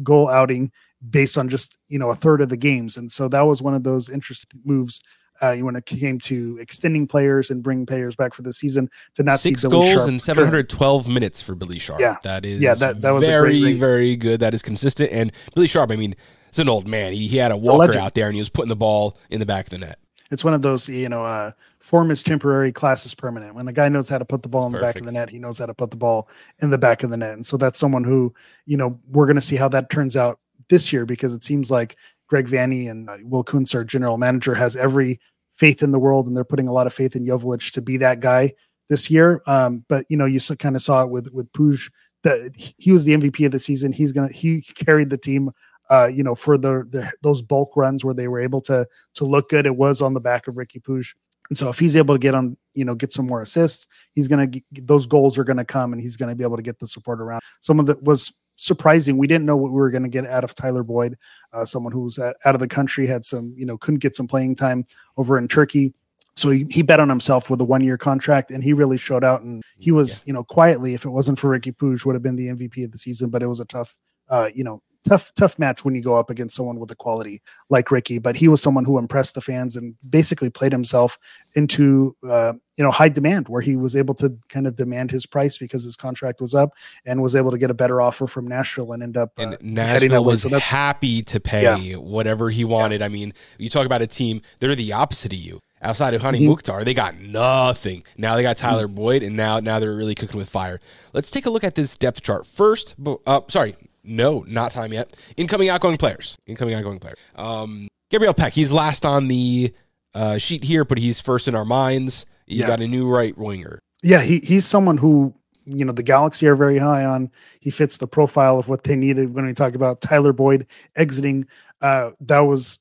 goal 0.03 0.29
outing 0.29 0.71
based 1.09 1.39
on 1.39 1.49
just, 1.49 1.79
you 1.89 1.99
know, 1.99 2.11
a 2.11 2.17
third 2.17 2.41
of 2.41 2.51
the 2.51 2.57
games. 2.57 2.97
And 2.97 3.11
so 3.11 3.29
that 3.29 3.43
was 3.43 3.63
one 3.63 3.75
of 3.75 3.85
those 3.85 4.09
interesting 4.09 4.61
moves 4.65 5.01
uh, 5.41 5.57
when 5.57 5.77
it 5.77 5.87
came 5.87 6.19
to 6.21 6.59
extending 6.61 7.07
players 7.07 7.51
and 7.51 7.63
bringing 7.63 7.87
players 7.87 8.15
back 8.17 8.35
for 8.35 8.43
the 8.43 8.53
season 8.53 8.91
to 9.15 9.23
not 9.23 9.41
six 9.41 9.63
see 9.63 9.69
Billy 9.69 9.89
goals 9.89 9.95
Sharp. 9.95 10.09
and 10.09 10.23
712 10.23 11.09
minutes 11.09 11.43
for 11.43 11.55
Billy 11.55 11.79
Sharp. 11.79 12.01
Yeah, 12.01 12.17
that 12.23 12.45
is 12.45 12.61
yeah 12.61 12.75
that, 12.75 13.01
that 13.01 13.11
was 13.11 13.27
very 13.27 13.73
very 13.75 14.17
good. 14.17 14.41
That 14.41 14.55
is 14.55 14.63
consistent. 14.63 15.11
And 15.13 15.33
Billy 15.55 15.67
Sharp, 15.67 15.91
I 15.91 15.97
mean, 15.97 16.15
it's 16.49 16.59
an 16.59 16.69
old 16.69 16.87
man. 16.87 17.13
He, 17.13 17.27
he 17.27 17.37
had 17.37 17.51
a 17.51 17.57
walker 17.57 17.93
a 17.93 17.99
out 17.99 18.15
there 18.15 18.27
and 18.27 18.35
he 18.35 18.41
was 18.41 18.49
putting 18.49 18.69
the 18.69 18.77
ball 18.77 19.19
in 19.31 19.41
the 19.41 19.47
back 19.47 19.67
of 19.67 19.71
the 19.71 19.79
net. 19.79 19.99
It's 20.31 20.45
one 20.45 20.55
of 20.55 20.63
those 20.63 20.89
you 20.89 21.09
know 21.09 21.23
uh, 21.23 21.53
form 21.81 22.11
is 22.11 22.23
temporary, 22.23 22.73
class 22.73 23.05
is 23.05 23.15
permanent. 23.15 23.55
When 23.55 23.69
a 23.69 23.73
guy 23.73 23.89
knows 23.89 24.09
how 24.09 24.19
to 24.19 24.25
put 24.25 24.43
the 24.43 24.49
ball 24.49 24.67
in 24.67 24.73
Perfect. 24.73 24.81
the 24.81 24.87
back 24.87 25.01
of 25.01 25.07
the 25.07 25.13
net, 25.13 25.31
he 25.31 25.39
knows 25.39 25.59
how 25.59 25.67
to 25.67 25.75
put 25.75 25.91
the 25.91 25.97
ball 25.97 26.29
in 26.61 26.71
the 26.71 26.79
back 26.79 27.03
of 27.03 27.11
the 27.11 27.17
net. 27.17 27.33
And 27.33 27.47
so 27.47 27.57
that's 27.57 27.79
someone 27.79 28.05
who 28.05 28.35
you 28.67 28.77
know 28.77 28.99
we're 29.11 29.27
going 29.27 29.37
to 29.37 29.43
see 29.43 29.57
how 29.57 29.69
that 29.69 29.91
turns 29.91 30.17
out 30.17 30.39
this 30.69 30.93
year 30.93 31.05
because 31.05 31.35
it 31.35 31.45
seems 31.45 31.71
like 31.71 31.97
Greg 32.29 32.49
Vanney 32.49 32.91
and 32.91 33.09
uh, 33.09 33.17
Will 33.23 33.45
Kuntz, 33.45 33.75
our 33.75 33.85
general 33.85 34.19
manager, 34.19 34.55
has 34.55 34.77
every 34.77 35.21
faith 35.55 35.83
in 35.83 35.93
the 35.93 35.99
world, 35.99 36.27
and 36.27 36.37
they're 36.37 36.45
putting 36.45 36.69
a 36.69 36.73
lot 36.73 36.87
of 36.87 36.95
faith 36.95 37.17
in 37.17 37.25
Joveljic 37.25 37.73
to 37.73 37.83
be 37.83 37.97
that 37.99 38.21
guy 38.21 38.55
this 38.89 39.11
year. 39.11 39.43
Um, 39.47 39.85
but 39.89 40.07
you 40.09 40.17
know, 40.17 40.25
you 40.25 40.41
kind 40.59 40.77
of 40.77 40.83
saw 40.83 41.03
it 41.03 41.11
with 41.11 41.29
with 41.29 41.53
Puig 41.53 41.91
that 42.23 42.53
he 42.57 42.91
was 42.91 43.05
the 43.05 43.15
MVP 43.15 43.47
of 43.47 43.53
the 43.53 43.59
season. 43.59 43.93
He's 43.93 44.13
gonna 44.13 44.33
he 44.33 44.63
carried 44.63 45.11
the 45.11 45.19
team. 45.19 45.51
Uh, 45.91 46.07
you 46.07 46.25
know, 46.25 46.35
for 46.35 46.57
the, 46.57 46.87
the 46.89 47.13
those 47.23 47.43
bulk 47.43 47.77
runs 47.77 48.05
where 48.05 48.15
they 48.15 48.29
were 48.29 48.41
able 48.41 48.61
to 48.63 48.87
to 49.15 49.25
look 49.25 49.51
good, 49.51 49.67
it 49.67 49.77
was 49.77 50.01
on 50.01 50.15
the 50.15 50.21
back 50.21 50.49
of 50.49 50.55
Riqui 50.55 50.83
Puig. 50.83 51.07
And 51.51 51.59
so 51.59 51.69
if 51.69 51.79
he's 51.79 51.95
able 51.95 52.15
to 52.15 52.19
get 52.19 52.35
on, 52.35 52.57
you 52.73 52.87
know, 52.87 52.95
get 52.95 53.13
some 53.13 53.27
more 53.27 53.43
assists, 53.43 53.87
he's 54.15 54.29
going 54.29 54.51
to 54.51 54.63
those 54.73 55.07
goals 55.07 55.37
are 55.37 55.45
going 55.45 55.59
to 55.59 55.65
come 55.65 55.93
and 55.93 56.01
he's 56.01 56.17
going 56.17 56.31
to 56.31 56.35
be 56.35 56.43
able 56.43 56.57
to 56.57 56.63
get 56.63 56.79
the 56.79 56.87
support 56.87 57.21
around. 57.21 57.43
Someone 57.61 57.85
that 57.87 58.03
was 58.03 58.33
surprising. 58.57 59.19
We 59.19 59.27
didn't 59.27 59.45
know 59.45 59.57
what 59.57 59.73
we 59.73 59.77
were 59.77 59.91
going 59.91 60.05
to 60.05 60.09
get 60.09 60.27
out 60.27 60.45
of 60.45 60.55
Tyler 60.55 60.83
Boyd, 60.83 61.19
uh, 61.55 61.65
someone 61.65 61.93
who's 61.93 62.19
out 62.19 62.37
of 62.45 62.59
the 62.59 62.69
country, 62.69 63.07
had 63.07 63.25
some, 63.25 63.55
you 63.57 63.65
know, 63.65 63.79
couldn't 63.79 64.01
get 64.01 64.17
some 64.17 64.27
playing 64.27 64.55
time 64.55 64.87
over 65.17 65.39
in 65.39 65.49
Turkey. 65.49 65.95
So 66.37 66.51
he, 66.51 66.67
he 66.69 66.83
bet 66.83 66.99
on 66.99 67.09
himself 67.09 67.49
with 67.49 67.61
a 67.61 67.65
one 67.65 67.83
year 67.83 67.97
contract 67.97 68.51
and 68.51 68.63
he 68.63 68.73
really 68.73 68.99
showed 68.99 69.23
out. 69.23 69.43
And 69.43 69.63
he 69.79 69.93
was, 69.93 70.19
yeah. 70.19 70.23
you 70.27 70.33
know, 70.33 70.45
quietly, 70.45 70.95
if 70.95 71.05
it 71.05 71.11
wasn't 71.11 71.39
for 71.39 71.57
Riqui 71.57 71.77
Puig, 71.77 72.05
would 72.05 72.15
have 72.15 72.23
been 72.23 72.37
the 72.37 72.49
MVP 72.49 72.85
of 72.85 72.91
the 72.91 72.99
season. 72.99 73.31
But 73.31 73.43
it 73.43 73.47
was 73.47 73.61
a 73.61 73.65
tough, 73.65 73.97
uh, 74.29 74.51
you 74.53 74.65
know, 74.65 74.83
tough 75.05 75.33
tough 75.35 75.59
match 75.59 75.85
when 75.85 75.95
you 75.95 76.03
go 76.03 76.17
up 76.17 76.31
against 76.31 76.57
someone 76.57 76.81
with 76.81 76.91
a 76.91 76.97
quality 76.97 77.41
like 77.71 77.87
Riqui. 77.87 78.21
But 78.21 78.37
he 78.37 78.49
was 78.49 78.61
someone 78.61 78.85
who 78.85 78.99
impressed 78.99 79.37
the 79.37 79.41
fans 79.41 79.77
and 79.77 79.95
basically 80.09 80.51
played 80.51 80.73
himself 80.73 81.19
into 81.55 82.17
uh, 82.29 82.55
you 82.77 82.85
know 82.85 82.91
high 82.91 83.09
demand, 83.09 83.49
where 83.49 83.63
he 83.63 83.77
was 83.77 83.97
able 83.97 84.15
to 84.15 84.37
kind 84.49 84.67
of 84.67 84.77
demand 84.77 85.11
his 85.11 85.27
price 85.27 85.59
because 85.59 85.85
his 85.85 85.97
contract 85.97 86.41
was 86.41 86.55
up 86.55 86.71
and 87.05 87.23
was 87.23 87.37
able 87.37 87.51
to 87.51 87.59
get 87.59 87.71
a 87.71 87.75
better 87.75 88.01
offer 88.01 88.27
from 88.27 88.47
Nashville 88.47 88.93
and 88.93 89.03
end 89.03 89.17
up 89.17 89.33
uh, 89.39 89.43
and 89.43 89.57
Nashville 89.63 90.25
was 90.25 90.43
so 90.43 90.59
happy 90.59 91.23
to 91.23 91.41
pay 91.41 91.63
yeah. 91.63 91.97
whatever 91.97 92.51
he 92.51 92.65
wanted. 92.65 93.01
Yeah. 93.01 93.07
I 93.07 93.09
mean, 93.09 93.33
you 93.59 93.71
talk 93.71 93.87
about 93.87 94.03
a 94.03 94.07
team; 94.07 94.43
they're 94.59 94.75
the 94.75 94.93
opposite 94.93 95.33
of 95.33 95.39
you. 95.39 95.61
Outside 95.83 96.15
of 96.15 96.23
Hany 96.23 96.39
mm-hmm. 96.39 96.49
Mukhtar, 96.49 96.83
they 96.83 96.95
got 96.95 97.19
nothing. 97.19 98.05
Now 98.17 98.37
they 98.37 98.43
got 98.43 98.57
Tyler 98.57 98.87
mm-hmm. 98.87 98.97
Boyd, 98.97 99.23
and 99.23 99.37
now 99.37 99.61
now 99.61 99.79
they're 99.79 99.95
really 99.95 100.15
cooking 100.15 100.39
with 100.39 100.49
fire. 100.49 100.81
Let's 101.13 101.31
take 101.31 101.47
a 101.47 101.51
look 101.51 101.63
at 101.63 101.75
this 101.75 101.99
depth 101.99 102.23
chart 102.23 102.47
first. 102.47 102.95
Uh, 103.27 103.43
sorry, 103.49 103.77
no, 104.03 104.45
not 104.49 104.73
time 104.73 104.93
yet. 104.93 105.13
Incoming, 105.37 105.69
outgoing 105.69 105.99
players. 105.99 106.39
Incoming, 106.47 106.75
outgoing 106.75 106.99
player. 106.99 107.15
Um, 107.37 107.89
Gabriel 108.11 108.35
Pec. 108.35 108.53
He's 108.53 108.73
last 108.73 109.05
on 109.05 109.29
the 109.29 109.75
uh, 110.15 110.39
sheet 110.39 110.65
here, 110.65 110.85
but 110.85 110.99
he's 110.99 111.21
first 111.21 111.49
in 111.49 111.55
our 111.55 111.65
minds. 111.65 112.27
You 112.47 112.61
yeah. 112.61 112.67
got 112.67 112.81
a 112.81 112.89
new 112.89 113.09
right 113.09 113.37
winger. 113.37 113.81
Yeah, 114.03 114.23
he 114.23 114.41
he's 114.41 114.67
someone 114.67 114.99
who 114.99 115.35
you 115.65 115.85
know 115.85 115.93
the 115.93 116.03
Galaxy 116.03 116.47
are 116.47 116.57
very 116.57 116.79
high 116.79 117.05
on. 117.05 117.31
He 117.61 117.71
fits 117.71 117.97
the 117.97 118.07
profile 118.07 118.59
of 118.59 118.69
what 118.69 118.85
they 118.85 118.97
needed 118.97 119.35
when 119.35 119.47
we 119.47 119.55
talk 119.55 119.75
about 119.75 120.01
Tyler 120.01 120.33
Boyd 120.33 120.67
exiting. 120.97 121.47
Uh, 121.81 122.11
that 122.21 122.41
was 122.41 122.79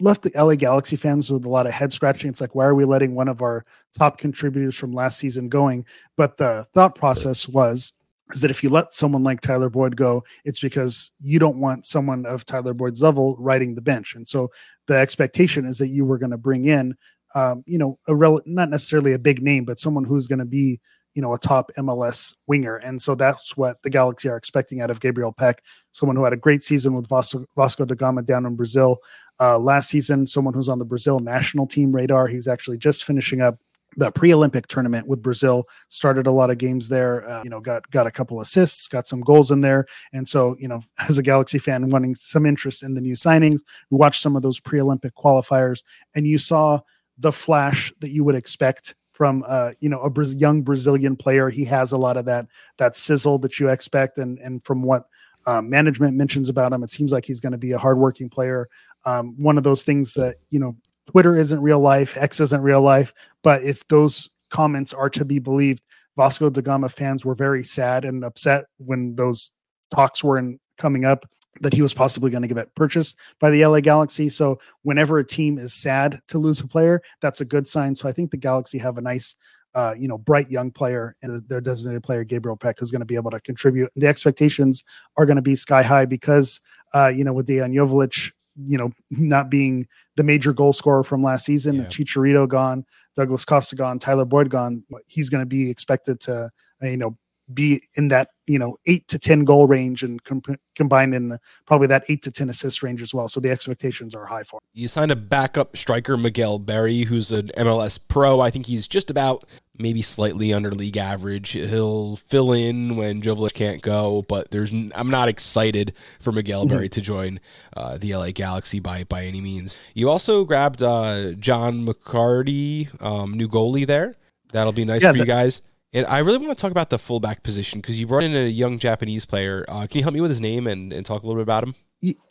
left 0.00 0.22
the 0.22 0.32
LA 0.34 0.54
Galaxy 0.54 0.96
fans 0.96 1.30
with 1.30 1.44
a 1.44 1.48
lot 1.48 1.66
of 1.66 1.72
head 1.72 1.92
scratching. 1.92 2.30
It's 2.30 2.40
like, 2.40 2.54
why 2.54 2.66
are 2.66 2.74
we 2.74 2.84
letting 2.84 3.14
one 3.14 3.28
of 3.28 3.42
our 3.42 3.64
top 3.96 4.18
contributors 4.18 4.76
from 4.76 4.92
last 4.92 5.18
season 5.18 5.48
going? 5.48 5.84
But 6.16 6.36
the 6.36 6.66
thought 6.74 6.94
process 6.94 7.48
was 7.48 7.92
is 8.30 8.42
that 8.42 8.50
if 8.50 8.62
you 8.62 8.70
let 8.70 8.94
someone 8.94 9.22
like 9.22 9.40
Tyler 9.40 9.70
Boyd 9.70 9.96
go, 9.96 10.24
it's 10.44 10.60
because 10.60 11.12
you 11.20 11.38
don't 11.38 11.60
want 11.60 11.86
someone 11.86 12.26
of 12.26 12.44
Tyler 12.44 12.74
Boyd's 12.74 13.02
level 13.02 13.36
riding 13.38 13.74
the 13.74 13.80
bench. 13.80 14.14
And 14.14 14.28
so 14.28 14.50
the 14.86 14.96
expectation 14.96 15.64
is 15.64 15.78
that 15.78 15.88
you 15.88 16.04
were 16.04 16.18
going 16.18 16.32
to 16.32 16.36
bring 16.36 16.66
in, 16.66 16.96
um, 17.34 17.62
you 17.66 17.78
know, 17.78 17.98
a 18.06 18.14
rel- 18.14 18.42
not 18.46 18.70
necessarily 18.70 19.12
a 19.12 19.18
big 19.18 19.42
name, 19.42 19.64
but 19.64 19.80
someone 19.80 20.04
who's 20.04 20.26
going 20.26 20.38
to 20.38 20.44
be, 20.44 20.80
you 21.14 21.22
know, 21.22 21.34
a 21.34 21.38
top 21.38 21.70
MLS 21.78 22.34
winger. 22.46 22.76
And 22.76 23.00
so 23.00 23.14
that's 23.14 23.56
what 23.56 23.82
the 23.82 23.90
Galaxy 23.90 24.28
are 24.28 24.36
expecting 24.36 24.80
out 24.80 24.90
of 24.90 25.00
Gabriel 25.00 25.32
Pec, 25.32 25.56
someone 25.92 26.16
who 26.16 26.24
had 26.24 26.32
a 26.32 26.36
great 26.36 26.64
season 26.64 26.94
with 26.94 27.08
Vasco, 27.08 27.44
Vasco 27.56 27.84
da 27.84 27.94
Gama 27.94 28.22
down 28.22 28.46
in 28.46 28.56
Brazil 28.56 28.98
uh, 29.40 29.58
last 29.58 29.88
season, 29.88 30.26
someone 30.26 30.54
who's 30.54 30.68
on 30.68 30.78
the 30.78 30.84
Brazil 30.84 31.20
national 31.20 31.66
team 31.66 31.92
radar. 31.92 32.26
He's 32.26 32.48
actually 32.48 32.78
just 32.78 33.04
finishing 33.04 33.40
up 33.40 33.58
the 33.96 34.10
pre-Olympic 34.10 34.66
tournament 34.66 35.06
with 35.06 35.22
Brazil. 35.22 35.64
Started 35.88 36.26
a 36.26 36.30
lot 36.30 36.50
of 36.50 36.58
games 36.58 36.88
there. 36.88 37.28
Uh, 37.28 37.42
you 37.42 37.50
know, 37.50 37.60
got 37.60 37.88
got 37.90 38.06
a 38.06 38.10
couple 38.10 38.40
assists, 38.40 38.88
got 38.88 39.06
some 39.06 39.20
goals 39.20 39.50
in 39.50 39.60
there, 39.60 39.86
and 40.12 40.28
so 40.28 40.56
you 40.58 40.68
know, 40.68 40.82
as 41.08 41.18
a 41.18 41.22
Galaxy 41.22 41.58
fan, 41.58 41.88
wanting 41.90 42.14
some 42.14 42.46
interest 42.46 42.82
in 42.82 42.94
the 42.94 43.00
new 43.00 43.14
signings, 43.14 43.60
we 43.90 43.98
watched 43.98 44.22
some 44.22 44.36
of 44.36 44.42
those 44.42 44.60
pre-Olympic 44.60 45.14
qualifiers, 45.14 45.82
and 46.14 46.26
you 46.26 46.38
saw 46.38 46.80
the 47.18 47.32
flash 47.32 47.92
that 48.00 48.10
you 48.10 48.24
would 48.24 48.34
expect 48.34 48.94
from 49.12 49.44
uh, 49.46 49.72
you 49.80 49.88
know 49.88 50.00
a 50.00 50.10
Bra- 50.10 50.26
young 50.26 50.62
Brazilian 50.62 51.16
player. 51.16 51.50
He 51.50 51.64
has 51.64 51.92
a 51.92 51.98
lot 51.98 52.16
of 52.16 52.24
that 52.26 52.46
that 52.78 52.96
sizzle 52.96 53.38
that 53.40 53.58
you 53.58 53.68
expect, 53.68 54.18
and 54.18 54.38
and 54.38 54.64
from 54.64 54.82
what 54.82 55.06
uh, 55.46 55.60
management 55.60 56.16
mentions 56.16 56.48
about 56.48 56.72
him, 56.72 56.82
it 56.82 56.90
seems 56.90 57.12
like 57.12 57.24
he's 57.24 57.40
going 57.40 57.52
to 57.52 57.58
be 57.58 57.72
a 57.72 57.78
hardworking 57.78 58.28
player. 58.28 58.68
Um, 59.04 59.34
one 59.36 59.58
of 59.58 59.64
those 59.64 59.82
things 59.82 60.14
that 60.14 60.36
you 60.50 60.60
know 60.60 60.76
Twitter 61.10 61.36
isn't 61.36 61.60
real 61.60 61.80
life, 61.80 62.16
X 62.16 62.40
isn't 62.40 62.62
real 62.62 62.82
life, 62.82 63.12
but 63.42 63.62
if 63.62 63.86
those 63.88 64.30
comments 64.50 64.92
are 64.92 65.10
to 65.10 65.24
be 65.24 65.38
believed, 65.38 65.82
Vasco 66.16 66.50
da 66.50 66.60
Gama 66.60 66.88
fans 66.88 67.24
were 67.24 67.34
very 67.34 67.64
sad 67.64 68.04
and 68.04 68.24
upset 68.24 68.66
when 68.78 69.16
those 69.16 69.50
talks 69.90 70.22
were 70.22 70.38
in, 70.38 70.60
coming 70.76 71.04
up 71.04 71.26
that 71.60 71.74
he 71.74 71.82
was 71.82 71.94
possibly 71.94 72.30
going 72.30 72.42
to 72.42 72.52
get 72.52 72.74
purchased 72.74 73.16
by 73.40 73.50
the 73.50 73.64
LA 73.64 73.80
Galaxy. 73.80 74.28
So 74.28 74.58
whenever 74.82 75.18
a 75.18 75.24
team 75.24 75.58
is 75.58 75.74
sad 75.74 76.20
to 76.28 76.38
lose 76.38 76.60
a 76.60 76.68
player, 76.68 77.02
that's 77.20 77.40
a 77.40 77.44
good 77.44 77.68
sign. 77.68 77.94
So 77.94 78.08
I 78.08 78.12
think 78.12 78.30
the 78.30 78.36
Galaxy 78.36 78.78
have 78.78 78.98
a 78.98 79.00
nice, 79.00 79.36
uh, 79.74 79.94
you 79.98 80.08
know, 80.08 80.18
bright 80.18 80.50
young 80.50 80.70
player 80.70 81.16
and 81.22 81.42
their 81.48 81.60
designated 81.60 82.02
player 82.02 82.24
Gabriel 82.24 82.56
Pec 82.56 82.74
who's 82.78 82.90
going 82.90 83.00
to 83.00 83.06
be 83.06 83.16
able 83.16 83.30
to 83.30 83.40
contribute. 83.40 83.90
The 83.96 84.06
expectations 84.06 84.84
are 85.16 85.26
going 85.26 85.36
to 85.36 85.42
be 85.42 85.56
sky 85.56 85.82
high 85.82 86.04
because, 86.04 86.60
uh, 86.94 87.08
you 87.08 87.24
know, 87.24 87.32
with 87.32 87.48
Dejan 87.48 87.74
Joveljic, 87.74 88.32
you 88.56 88.78
know, 88.78 88.90
not 89.10 89.50
being 89.50 89.86
the 90.16 90.24
major 90.24 90.52
goal 90.52 90.72
scorer 90.72 91.04
from 91.04 91.22
last 91.22 91.46
season, 91.46 91.76
yeah. 91.76 91.84
Chicharito 91.84 92.48
gone, 92.48 92.84
Douglas 93.16 93.44
Costa 93.44 93.76
gone, 93.76 93.98
Tyler 93.98 94.24
Boyd 94.24 94.50
gone, 94.50 94.82
he's 95.06 95.30
going 95.30 95.42
to 95.42 95.46
be 95.46 95.70
expected 95.70 96.20
to, 96.20 96.50
uh, 96.82 96.86
you 96.86 96.96
know, 96.96 97.16
be 97.52 97.82
in 97.94 98.08
that 98.08 98.28
you 98.46 98.58
know 98.58 98.76
eight 98.86 99.06
to 99.08 99.18
ten 99.18 99.44
goal 99.44 99.66
range 99.66 100.02
and 100.02 100.22
com- 100.24 100.42
combined 100.74 101.14
in 101.14 101.38
probably 101.66 101.86
that 101.86 102.04
eight 102.08 102.22
to 102.22 102.30
ten 102.30 102.48
assist 102.48 102.82
range 102.82 103.02
as 103.02 103.14
well. 103.14 103.28
So 103.28 103.40
the 103.40 103.50
expectations 103.50 104.14
are 104.14 104.26
high 104.26 104.42
for. 104.42 104.56
Him. 104.56 104.60
You 104.74 104.88
signed 104.88 105.10
a 105.10 105.16
backup 105.16 105.76
striker, 105.76 106.16
Miguel 106.16 106.58
Berry, 106.58 107.02
who's 107.02 107.32
an 107.32 107.48
MLS 107.56 107.98
pro. 108.08 108.40
I 108.40 108.50
think 108.50 108.66
he's 108.66 108.86
just 108.86 109.10
about 109.10 109.44
maybe 109.78 110.02
slightly 110.02 110.52
under 110.52 110.72
league 110.72 110.96
average. 110.96 111.50
He'll 111.50 112.16
fill 112.16 112.52
in 112.52 112.96
when 112.96 113.22
Joveljic 113.22 113.54
can't 113.54 113.82
go, 113.82 114.22
but 114.28 114.50
there's 114.50 114.72
i 114.72 114.90
I'm 114.94 115.10
not 115.10 115.28
excited 115.28 115.94
for 116.20 116.32
Miguel 116.32 116.64
mm-hmm. 116.64 116.74
Berry 116.74 116.88
to 116.90 117.00
join 117.00 117.40
uh, 117.76 117.98
the 117.98 118.14
LA 118.14 118.30
Galaxy 118.32 118.80
by 118.80 119.04
by 119.04 119.24
any 119.24 119.40
means. 119.40 119.76
You 119.94 120.10
also 120.10 120.44
grabbed 120.44 120.82
uh, 120.82 121.32
John 121.32 121.86
McCarty, 121.86 123.02
um, 123.02 123.34
new 123.34 123.48
goalie 123.48 123.86
there. 123.86 124.14
That'll 124.52 124.72
be 124.72 124.84
nice 124.84 125.02
yeah, 125.02 125.12
for 125.12 125.18
you 125.18 125.26
guys. 125.26 125.62
And 125.92 126.06
I 126.06 126.18
really 126.18 126.38
want 126.38 126.56
to 126.56 126.60
talk 126.60 126.70
about 126.70 126.90
the 126.90 126.98
fullback 126.98 127.42
position 127.42 127.80
because 127.80 127.98
you 127.98 128.06
brought 128.06 128.24
in 128.24 128.34
a 128.34 128.48
young 128.48 128.78
Japanese 128.78 129.24
player. 129.24 129.64
Uh, 129.68 129.86
can 129.86 129.98
you 129.98 130.02
help 130.02 130.14
me 130.14 130.20
with 130.20 130.30
his 130.30 130.40
name 130.40 130.66
and, 130.66 130.92
and 130.92 131.04
talk 131.04 131.22
a 131.22 131.26
little 131.26 131.40
bit 131.40 131.44
about 131.44 131.64
him? 131.64 131.74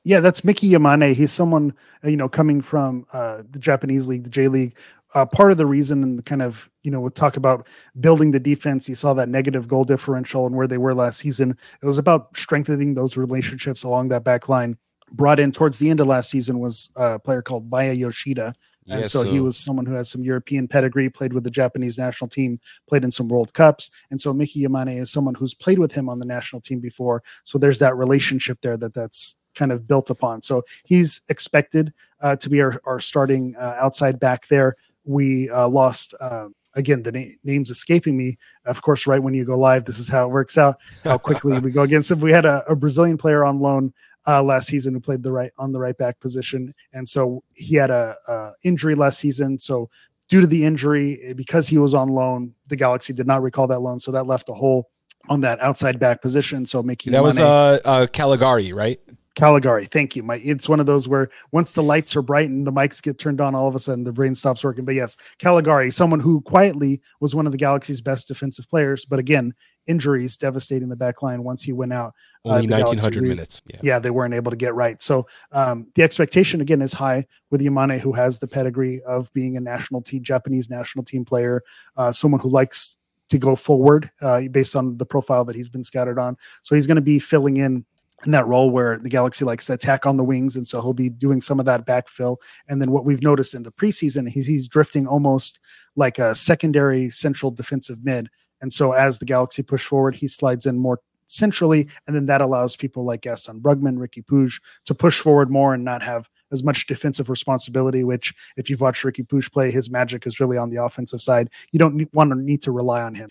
Yeah, 0.04 0.22
that's 0.22 0.44
Miki 0.44 0.70
Yamane. 0.70 1.14
He's 1.14 1.32
someone 1.32 1.74
uh, 2.04 2.08
you 2.08 2.16
know 2.16 2.30
coming 2.30 2.62
from 2.62 3.06
uh, 3.12 3.44
the 3.50 3.60
Japanese 3.60 4.08
league, 4.08 4.24
the 4.24 4.30
J 4.30 4.48
League. 4.48 4.78
Uh, 5.14 5.26
part 5.26 5.52
of 5.52 5.58
the 5.58 5.66
reason 5.66 6.04
and 6.04 6.26
kind 6.26 6.42
of 6.42 6.70
you 6.84 6.92
know 6.92 7.02
we'll 7.02 7.10
talk 7.10 7.36
about 7.36 7.68
building 8.00 8.32
the 8.32 8.40
defense. 8.40 8.88
You 8.88 8.96
saw 8.96 9.14
that 9.16 9.28
negative 9.28 9.68
goal 9.68 9.84
differential 9.84 10.46
and 10.46 10.56
where 10.56 10.68
they 10.68 10.78
were 10.78 10.94
last 10.94 11.20
season. 11.20 11.58
It 11.82 11.86
was 11.86 11.98
about 11.98 12.38
strengthening 12.38 12.94
those 12.94 13.18
relationships 13.18 13.84
along 13.84 14.10
that 14.10 14.24
back 14.24 14.48
line. 14.48 14.78
Brought 15.12 15.40
in 15.40 15.52
towards 15.52 15.80
the 15.80 15.90
end 15.90 16.00
of 16.00 16.08
last 16.08 16.30
season 16.30 16.60
was 16.60 16.90
a 16.96 17.20
player 17.20 17.42
called 17.42 17.70
Maya 17.70 17.94
Yoshida, 17.94 18.54
and 18.90 19.02
yeah, 19.02 19.06
so, 19.06 19.24
so, 19.24 19.30
he 19.30 19.40
was 19.40 19.58
someone 19.58 19.86
who 19.86 19.96
has 19.96 20.10
some 20.10 20.24
European 20.24 20.68
pedigree, 20.68 21.10
played 21.10 21.34
with 21.34 21.44
the 21.44 21.52
Japanese 21.52 21.98
national 21.98 22.30
team, 22.30 22.60
played 22.88 23.04
in 23.04 23.12
some 23.12 23.28
World 23.28 23.54
Cups. 23.54 23.90
And 24.10 24.22
so 24.22 24.34
Miki 24.34 24.66
Yamane 24.66 25.00
is 25.00 25.12
someone 25.12 25.36
who's 25.36 25.54
played 25.54 25.80
with 25.80 25.92
him 25.92 26.08
on 26.08 26.20
the 26.20 26.26
national 26.26 26.62
team 26.62 26.80
before. 26.80 27.22
So 27.44 27.58
there's 27.58 27.80
that 27.80 27.98
relationship 27.98 28.60
there 28.62 28.78
that 28.78 28.94
that's 28.94 29.36
kind 29.56 29.72
of 29.72 29.88
built 29.88 30.10
upon. 30.10 30.42
So 30.42 30.64
he's 30.86 31.22
expected 31.28 31.94
uh, 32.22 32.38
to 32.38 32.50
be 32.50 32.62
our, 32.62 32.82
our 32.86 33.00
starting 33.00 33.56
uh, 33.60 33.76
outside 33.78 34.20
back 34.20 34.48
there. 34.48 34.78
We 35.04 35.50
uh, 35.50 35.68
lost, 35.68 36.14
uh, 36.22 36.48
again, 36.74 37.04
the 37.04 37.12
na- 37.12 37.36
name's 37.44 37.70
escaping 37.70 38.16
me. 38.16 38.38
Of 38.66 38.82
course, 38.82 39.06
right 39.06 39.22
when 39.22 39.34
you 39.34 39.44
go 39.44 39.58
live, 39.58 39.86
this 39.86 40.00
is 40.00 40.08
how 40.08 40.26
it 40.26 40.32
works 40.32 40.58
out, 40.58 40.78
how 41.04 41.18
quickly 41.18 41.60
we 41.60 41.72
go 41.72 41.82
against 41.82 42.12
him. 42.12 42.22
We 42.22 42.32
had 42.32 42.46
a, 42.46 42.64
a 42.70 42.76
Brazilian 42.76 43.18
player 43.18 43.44
on 43.44 43.60
loan 43.60 43.94
uh, 44.28 44.44
last 44.44 44.68
season 44.68 44.94
who 44.94 45.00
played 45.00 45.24
the 45.24 45.32
right 45.32 45.52
on 45.58 45.72
the 45.72 45.80
right 45.80 45.98
back 45.98 46.20
position, 46.20 46.74
and 46.94 47.08
so 47.08 47.44
he 47.54 47.76
had 47.76 47.90
a, 47.90 48.16
a 48.28 48.52
injury 48.64 48.96
last 48.96 49.20
season. 49.20 49.58
So 49.58 49.90
due 50.28 50.42
to 50.42 50.48
the 50.48 50.66
injury, 50.66 51.20
eh, 51.24 51.34
because 51.34 51.68
he 51.68 51.78
was 51.78 51.94
on 51.94 52.10
loan, 52.10 52.54
the 52.68 52.76
Galaxy 52.76 53.14
did 53.14 53.28
not 53.28 53.42
recall 53.42 53.68
that 53.68 53.80
loan, 53.80 54.00
so 54.00 54.12
that 54.12 54.28
left 54.28 54.50
a 54.50 54.54
hole 54.54 54.90
on 55.30 55.42
that 55.42 55.60
outside 55.62 56.00
back 56.00 56.22
position. 56.22 56.66
So 56.66 56.84
making 56.84 57.14
that 57.14 57.24
was 57.24 57.40
uh, 57.40 57.80
uh 57.86 58.08
Calegari, 58.08 58.74
right? 58.74 59.00
Calegari, 59.38 59.90
thank 59.90 60.16
you. 60.16 60.24
My 60.24 60.36
it's 60.38 60.68
one 60.68 60.80
of 60.80 60.88
those 60.88 61.08
where 61.08 61.30
once 61.52 61.72
the 61.72 61.84
lights 61.84 62.16
are 62.16 62.24
bright 62.24 62.50
and 62.50 62.66
the 62.66 62.72
mics 62.72 63.02
get 63.02 63.20
turned 63.20 63.40
on, 63.40 63.54
all 63.54 63.68
of 63.68 63.76
a 63.76 63.80
sudden 63.80 64.04
the 64.04 64.12
brain 64.12 64.34
stops 64.34 64.64
working. 64.64 64.84
But 64.84 64.96
yes, 64.96 65.16
Calegari, 65.40 65.94
someone 65.94 66.20
who 66.20 66.42
quietly 66.42 67.02
was 67.20 67.36
one 67.36 67.46
of 67.46 67.52
the 67.52 67.58
Galaxy's 67.58 68.02
best 68.02 68.28
defensive 68.28 68.68
players, 68.68 69.06
but 69.06 69.20
again, 69.20 69.54
injuries 69.88 70.38
devastating 70.38 70.90
the 70.90 70.96
back 70.96 71.22
line 71.22 71.44
once 71.44 71.64
he 71.64 71.74
went 71.74 71.94
out. 71.94 72.14
Uh, 72.46 72.56
Only 72.56 72.74
uh, 72.74 72.80
1900 72.80 73.24
minutes. 73.24 73.62
Yeah. 73.66 73.80
yeah, 73.82 74.00
they 74.00 74.10
weren't 74.10 74.34
able 74.34 74.52
to 74.52 74.58
get 74.58 74.76
right. 74.76 75.02
So 75.02 75.28
um, 75.52 75.88
the 75.96 76.04
expectation 76.04 76.62
again 76.62 76.82
is 76.82 76.94
high 76.94 77.26
with 77.50 77.62
Yamane, 77.62 78.00
who 78.00 78.14
has 78.14 78.40
the 78.40 78.48
pedigree 78.48 79.02
of 79.04 79.32
being 79.34 79.58
a 79.58 79.60
national 79.60 80.02
team, 80.02 80.24
Japanese 80.24 80.70
national 80.70 81.04
team 81.04 81.26
player, 81.26 81.64
uh, 81.96 82.12
someone 82.12 82.42
who 82.42 82.50
likes 82.50 82.98
to 83.30 83.38
go 83.38 83.56
forward 83.56 84.10
uh, 84.22 84.42
based 84.52 84.76
on 84.76 84.98
the 84.98 85.06
profile 85.06 85.44
that 85.46 85.56
he's 85.56 85.70
been 85.70 85.84
scattered 85.84 86.20
on. 86.20 86.38
So 86.62 86.76
he's 86.76 86.88
going 86.88 86.96
to 86.96 87.02
be 87.02 87.20
filling 87.20 87.58
in 87.58 87.86
in 88.26 88.32
that 88.32 88.48
role 88.48 88.72
where 88.72 88.98
the 88.98 89.10
Galaxy 89.10 89.46
likes 89.46 89.68
to 89.68 89.74
attack 89.74 90.06
on 90.08 90.18
the 90.18 90.24
wings, 90.24 90.56
and 90.56 90.68
so 90.68 90.82
he'll 90.82 90.94
be 90.94 91.10
doing 91.10 91.40
some 91.40 91.60
of 91.60 91.68
that 91.68 91.86
backfill. 91.86 92.38
And 92.68 92.82
then 92.82 92.92
what 92.92 93.06
we've 93.06 93.22
noticed 93.22 93.54
in 93.54 93.64
the 93.64 93.72
preseason, 93.72 94.30
he's 94.30 94.48
he's 94.48 94.68
drifting 94.68 95.06
almost 95.06 95.60
like 95.96 96.18
a 96.18 96.34
secondary 96.34 97.12
central 97.12 97.52
defensive 97.52 98.04
mid 98.04 98.30
and 98.62 98.74
so 98.74 98.94
as 98.94 99.20
the 99.20 99.26
Galaxy 99.26 99.64
push 99.64 99.86
forward, 99.86 100.16
he 100.16 100.28
slides 100.28 100.66
in 100.66 100.78
more 100.78 101.00
centrally, 101.28 101.88
and 102.08 102.16
then 102.16 102.26
that 102.26 102.42
allows 102.42 102.76
people 102.76 103.06
like 103.06 103.22
Gaston 103.22 103.60
Brugman, 103.60 103.98
Riqui 103.98 104.26
Puig 104.26 104.54
to 104.86 104.96
push 104.96 105.20
forward 105.20 105.52
more 105.52 105.74
and 105.74 105.84
not 105.84 106.02
have 106.02 106.30
as 106.52 106.64
much 106.64 106.88
defensive 106.88 107.30
responsibility. 107.30 108.04
Which, 108.04 108.34
if 108.56 108.70
you've 108.70 108.82
watched 108.82 109.04
Riqui 109.04 109.28
Puig 109.28 109.52
play, 109.52 109.72
his 109.72 109.90
magic 109.90 110.26
is 110.26 110.40
really 110.40 110.58
on 110.58 110.70
the 110.70 110.84
offensive 110.84 111.22
side. 111.22 111.50
You 111.72 111.80
don't 111.80 111.96
need, 111.96 112.10
want 112.14 112.32
to 112.32 112.38
need 112.38 112.62
to 112.64 112.72
rely 112.72 113.02
on 113.02 113.16
him. 113.16 113.30